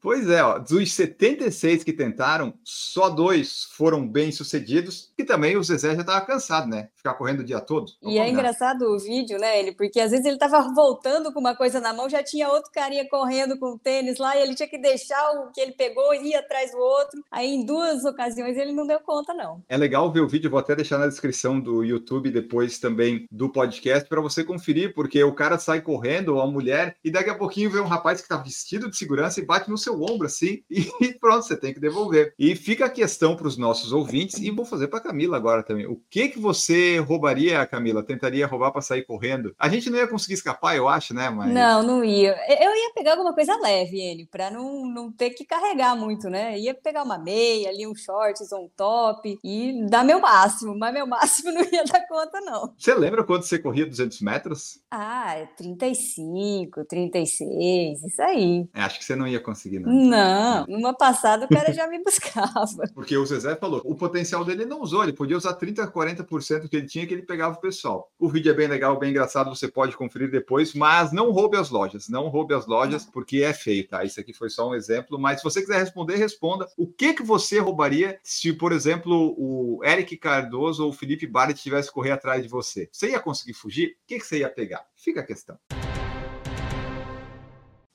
Pois 0.00 0.28
é, 0.28 0.42
ó, 0.42 0.58
dos 0.58 0.92
76 0.92 1.82
que 1.84 1.92
tentaram, 1.92 2.54
só 2.62 3.08
dois 3.08 3.64
foram 3.72 4.06
bem 4.06 4.30
sucedidos. 4.32 5.12
E 5.16 5.24
também 5.24 5.56
o 5.56 5.62
Zezé 5.62 5.94
já 5.94 6.00
estava 6.00 6.24
cansado, 6.24 6.68
né? 6.68 6.88
Ficar 6.94 7.14
correndo 7.14 7.40
o 7.40 7.44
dia 7.44 7.60
todo. 7.60 7.90
E 8.02 8.18
é 8.18 8.20
combinar. 8.20 8.28
engraçado 8.28 8.82
o 8.82 8.98
vídeo, 8.98 9.38
né, 9.38 9.58
ele, 9.58 9.72
porque 9.72 10.00
às 10.00 10.10
vezes 10.10 10.26
ele 10.26 10.38
tava 10.38 10.60
voltando 10.74 11.32
com 11.32 11.40
uma 11.40 11.54
coisa 11.54 11.80
na 11.80 11.92
mão, 11.92 12.08
já 12.08 12.22
tinha 12.22 12.48
outro 12.48 12.70
carinha 12.70 13.06
correndo 13.08 13.58
com 13.58 13.72
o 13.74 13.78
tênis 13.78 14.18
lá, 14.18 14.36
e 14.36 14.42
ele 14.42 14.54
tinha 14.54 14.68
que 14.68 14.78
deixar 14.78 15.30
o 15.32 15.52
que 15.52 15.60
ele 15.60 15.72
pegou 15.72 16.14
e 16.14 16.28
ir 16.28 16.34
atrás 16.34 16.72
do 16.72 16.78
outro. 16.78 17.22
Aí 17.30 17.54
em 17.54 17.64
duas 17.64 18.04
ocasiões 18.04 18.56
ele 18.56 18.72
não 18.72 18.86
deu 18.86 19.00
conta, 19.00 19.34
não. 19.34 19.62
É 19.68 19.76
legal 19.76 20.12
ver 20.12 20.20
o 20.20 20.28
vídeo, 20.28 20.50
vou 20.50 20.60
até 20.60 20.74
deixar 20.76 20.98
na 20.98 21.06
descrição 21.06 21.58
do 21.60 21.82
YouTube 21.82 22.30
depois 22.30 22.78
também 22.78 23.26
do 23.34 23.48
podcast 23.48 24.08
para 24.08 24.20
você 24.20 24.44
conferir, 24.44 24.94
porque 24.94 25.22
o 25.22 25.34
cara 25.34 25.58
sai 25.58 25.80
correndo, 25.80 26.36
ou 26.36 26.40
a 26.40 26.46
mulher, 26.46 26.96
e 27.04 27.10
daqui 27.10 27.30
a 27.30 27.34
pouquinho 27.34 27.70
vê 27.70 27.80
um 27.80 27.86
rapaz 27.86 28.20
que 28.20 28.24
está 28.24 28.36
vestido 28.36 28.88
de 28.88 28.96
segurança 28.96 29.40
e 29.40 29.44
bate 29.44 29.68
no 29.68 29.76
seu 29.76 30.00
ombro 30.02 30.26
assim, 30.26 30.62
e 30.70 31.12
pronto, 31.18 31.44
você 31.44 31.56
tem 31.56 31.74
que 31.74 31.80
devolver. 31.80 32.32
E 32.38 32.54
fica 32.54 32.86
a 32.86 32.90
questão 32.90 33.36
para 33.36 33.48
os 33.48 33.56
nossos 33.56 33.92
ouvintes, 33.92 34.38
e 34.38 34.50
vou 34.50 34.64
fazer 34.64 34.88
para 34.88 35.00
Camila 35.00 35.36
agora 35.36 35.62
também. 35.62 35.86
O 35.86 36.00
que 36.08 36.28
que 36.28 36.38
você 36.38 36.98
roubaria, 36.98 37.66
Camila? 37.66 38.02
Tentaria 38.02 38.46
roubar 38.46 38.70
para 38.70 38.80
sair 38.80 39.02
correndo? 39.02 39.54
A 39.58 39.68
gente 39.68 39.90
não 39.90 39.98
ia 39.98 40.06
conseguir 40.06 40.34
escapar, 40.34 40.76
eu 40.76 40.88
acho, 40.88 41.12
né? 41.12 41.28
Mas... 41.30 41.52
Não, 41.52 41.82
não 41.82 42.04
ia. 42.04 42.36
Eu 42.48 42.70
ia 42.70 42.92
pegar 42.94 43.12
alguma 43.12 43.34
coisa 43.34 43.58
leve, 43.60 44.00
ele, 44.00 44.26
para 44.26 44.50
não, 44.50 44.86
não 44.86 45.10
ter 45.10 45.30
que 45.30 45.44
carregar 45.44 45.96
muito, 45.96 46.28
né? 46.30 46.58
Ia 46.58 46.74
pegar 46.74 47.02
uma 47.02 47.18
meia 47.18 47.68
ali, 47.68 47.86
um 47.86 47.94
shorts 47.94 48.52
ou 48.52 48.66
um 48.66 48.70
top 48.76 49.38
e 49.42 49.86
dar 49.88 50.04
meu 50.04 50.20
máximo, 50.20 50.76
mas 50.78 50.94
meu 50.94 51.06
máximo 51.06 51.50
não 51.52 51.62
ia 51.62 51.84
dar 51.84 52.06
conta, 52.06 52.40
não. 52.40 52.72
Você 52.78 52.94
lembra 52.94 53.23
quando 53.24 53.42
você 53.42 53.58
corria 53.58 53.86
200 53.86 54.20
metros? 54.20 54.80
Ah, 54.90 55.34
é 55.34 55.46
35, 55.56 56.84
36, 56.84 58.02
isso 58.02 58.22
aí. 58.22 58.66
É, 58.74 58.80
acho 58.80 58.98
que 58.98 59.04
você 59.04 59.14
não 59.14 59.26
ia 59.26 59.40
conseguir, 59.40 59.78
não. 59.78 59.92
Não, 59.92 60.66
numa 60.66 60.94
passada 60.94 61.46
o 61.46 61.48
cara 61.48 61.72
já 61.72 61.86
me 61.86 62.02
buscava. 62.02 62.88
Porque 62.94 63.16
o 63.16 63.26
Zezé 63.26 63.56
falou, 63.56 63.82
o 63.84 63.94
potencial 63.94 64.44
dele 64.44 64.64
ele 64.64 64.70
não 64.70 64.80
usou, 64.80 65.02
ele 65.02 65.12
podia 65.12 65.36
usar 65.36 65.54
30, 65.54 65.86
40% 65.88 66.68
que 66.68 66.76
ele 66.76 66.86
tinha 66.86 67.06
que 67.06 67.14
ele 67.14 67.22
pegava 67.22 67.54
o 67.54 67.60
pessoal. 67.60 68.10
O 68.18 68.28
vídeo 68.28 68.50
é 68.50 68.54
bem 68.54 68.66
legal, 68.66 68.98
bem 68.98 69.10
engraçado, 69.10 69.54
você 69.54 69.68
pode 69.68 69.96
conferir 69.96 70.30
depois, 70.30 70.74
mas 70.74 71.12
não 71.12 71.30
roube 71.30 71.56
as 71.56 71.70
lojas, 71.70 72.08
não 72.08 72.28
roube 72.28 72.54
as 72.54 72.66
lojas, 72.66 73.04
porque 73.04 73.42
é 73.42 73.52
feio, 73.52 73.86
tá? 73.86 74.04
Isso 74.04 74.18
aqui 74.18 74.32
foi 74.32 74.48
só 74.48 74.68
um 74.68 74.74
exemplo, 74.74 75.18
mas 75.18 75.38
se 75.38 75.44
você 75.44 75.60
quiser 75.60 75.78
responder, 75.78 76.16
responda. 76.16 76.66
O 76.76 76.86
que 76.86 77.14
que 77.14 77.22
você 77.22 77.58
roubaria 77.58 78.18
se, 78.22 78.52
por 78.52 78.72
exemplo, 78.72 79.34
o 79.36 79.80
Eric 79.84 80.16
Cardoso 80.16 80.84
ou 80.84 80.90
o 80.90 80.92
Felipe 80.92 81.26
Barret 81.26 81.60
tivesse 81.60 81.92
correr 81.92 82.12
atrás 82.12 82.42
de 82.42 82.48
você? 82.48 82.88
Você 82.90 83.13
ia 83.14 83.20
conseguir 83.20 83.54
fugir? 83.54 83.96
O 84.02 84.06
que 84.06 84.18
que 84.18 84.26
você 84.26 84.38
ia 84.38 84.50
pegar? 84.50 84.86
Fica 84.96 85.20
a 85.20 85.26
questão. 85.26 85.58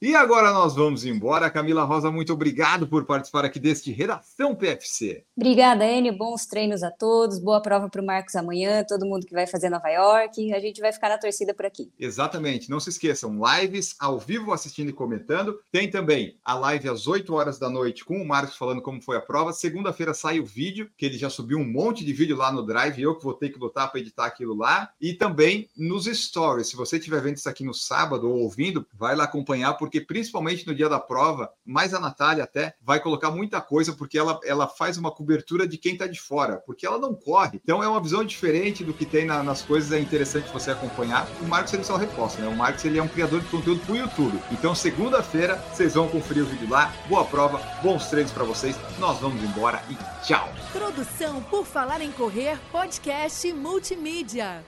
E 0.02 0.16
agora 0.16 0.54
nós 0.54 0.74
vamos 0.76 1.04
embora. 1.04 1.50
Camila 1.50 1.84
Rosa, 1.84 2.10
muito 2.10 2.32
obrigado 2.32 2.88
por 2.88 3.04
participar 3.04 3.44
aqui 3.44 3.60
deste 3.60 3.92
Redação 3.92 4.56
PFC. 4.56 5.26
Obrigada, 5.36 5.86
Enio. 5.86 6.18
Bons 6.18 6.46
treinos 6.46 6.84
a 6.84 6.90
todos. 6.90 7.38
Boa 7.38 7.62
prova 7.62 7.90
para 7.90 8.02
o 8.02 8.06
Marcos 8.06 8.34
amanhã. 8.34 8.82
Todo 8.88 9.06
mundo 9.06 9.26
que 9.26 9.34
vai 9.34 9.46
fazer 9.46 9.70
Nova 9.70 9.90
York. 9.90 10.54
A 10.54 10.60
gente 10.62 10.80
vai 10.80 10.94
ficar 10.94 11.10
na 11.10 11.18
torcida 11.18 11.54
por 11.54 11.66
aqui. 11.66 11.92
Exatamente. 12.00 12.70
Não 12.70 12.80
se 12.80 12.92
esqueçam, 12.92 13.42
lives 13.60 13.94
ao 14.00 14.18
vivo 14.18 14.54
assistindo 14.54 14.88
e 14.88 14.94
comentando. 14.94 15.60
Tem 15.70 15.92
também 15.92 16.40
a 16.46 16.54
live 16.54 16.88
às 16.88 17.06
8 17.06 17.34
horas 17.34 17.60
da 17.60 17.70
noite 17.70 18.06
com 18.06 18.22
o 18.22 18.26
Marcos 18.26 18.56
falando 18.56 18.82
como 18.82 19.02
foi 19.02 19.18
a 19.18 19.22
prova. 19.22 19.52
Segunda-feira 19.52 20.14
sai 20.14 20.40
o 20.40 20.46
vídeo, 20.46 20.90
que 20.98 21.06
ele 21.06 21.18
já 21.18 21.30
subiu 21.30 21.58
um 21.58 21.70
monte 21.70 22.06
de 22.06 22.14
vídeo 22.14 22.38
lá 22.38 22.54
no 22.54 22.66
Drive. 22.66 23.02
Eu 23.02 23.18
que 23.18 23.26
vou 23.26 23.34
ter 23.34 23.50
que 23.50 23.60
lutar 23.60 23.92
para 23.92 24.00
editar 24.00 24.28
aquilo 24.28 24.56
lá. 24.56 24.92
E 25.02 25.14
também 25.14 25.68
nos 25.76 26.06
stories. 26.06 26.70
Se 26.70 26.78
você 26.78 26.96
estiver 26.96 27.22
vendo 27.22 27.36
isso 27.36 27.50
aqui 27.50 27.66
no 27.66 27.74
sábado 27.74 28.30
ou 28.30 28.38
ouvindo, 28.44 28.88
vai 28.94 29.14
lá 29.14 29.26
acompanhar, 29.26 29.74
porque 29.89 30.02
principalmente 30.02 30.67
no 30.67 30.75
dia 30.75 30.88
da 30.88 30.99
prova, 30.99 31.52
mais 31.65 31.95
a 31.95 31.99
Natália 31.99 32.43
até 32.43 32.75
vai 32.80 32.99
colocar 32.99 33.32
muita 33.32 33.60
coisa, 33.60 33.91
porque 33.93 34.19
ela, 34.19 34.39
ela 34.45 34.67
faz 34.67 34.99
uma 34.99 35.10
cobertura 35.10 35.67
de 35.67 35.80
quem 35.80 35.93
está 35.93 36.06
de 36.06 36.21
fora, 36.21 36.58
porque 36.63 36.86
ela 36.86 36.99
não 36.99 37.15
corre. 37.15 37.60
Então 37.63 37.82
é 37.82 37.88
uma 37.88 37.99
visão 37.99 38.23
diferente 38.23 38.84
do 38.84 38.93
que 38.93 39.04
tem 39.04 39.25
na- 39.25 39.41
nas 39.41 39.63
coisas, 39.63 39.91
é 39.91 39.99
interessante 39.99 40.54
você 40.54 40.69
acompanhar. 40.69 41.28
O 41.41 41.45
Marcos 41.45 41.73
ele 41.73 41.84
só 41.84 41.95
reposta, 41.97 42.39
né? 42.39 42.47
O 42.47 42.56
Marcos 42.56 42.86
ele 42.86 42.99
é 42.99 43.02
um 43.02 43.08
criador 43.08 43.41
de 43.41 43.47
conteúdo 43.47 43.82
para 43.84 43.93
o 43.93 43.97
YouTube. 43.97 44.39
Então 44.52 44.75
segunda-feira 44.75 45.56
vocês 45.73 45.95
vão 45.95 46.08
conferir 46.08 46.43
o 46.43 46.45
vídeo 46.45 46.69
lá. 46.69 46.93
Boa 47.08 47.25
prova, 47.25 47.60
bons 47.82 48.06
treinos 48.10 48.32
para 48.32 48.43
vocês. 48.43 48.75
Nós 48.99 49.17
vamos 49.17 49.43
embora 49.43 49.82
e 49.89 49.95
tchau. 50.23 50.47
Produção 50.71 51.41
por 51.43 51.65
Falar 51.65 51.99
em 52.02 52.12
Correr, 52.12 52.60
podcast 52.71 53.52
multimídia. 53.54 54.63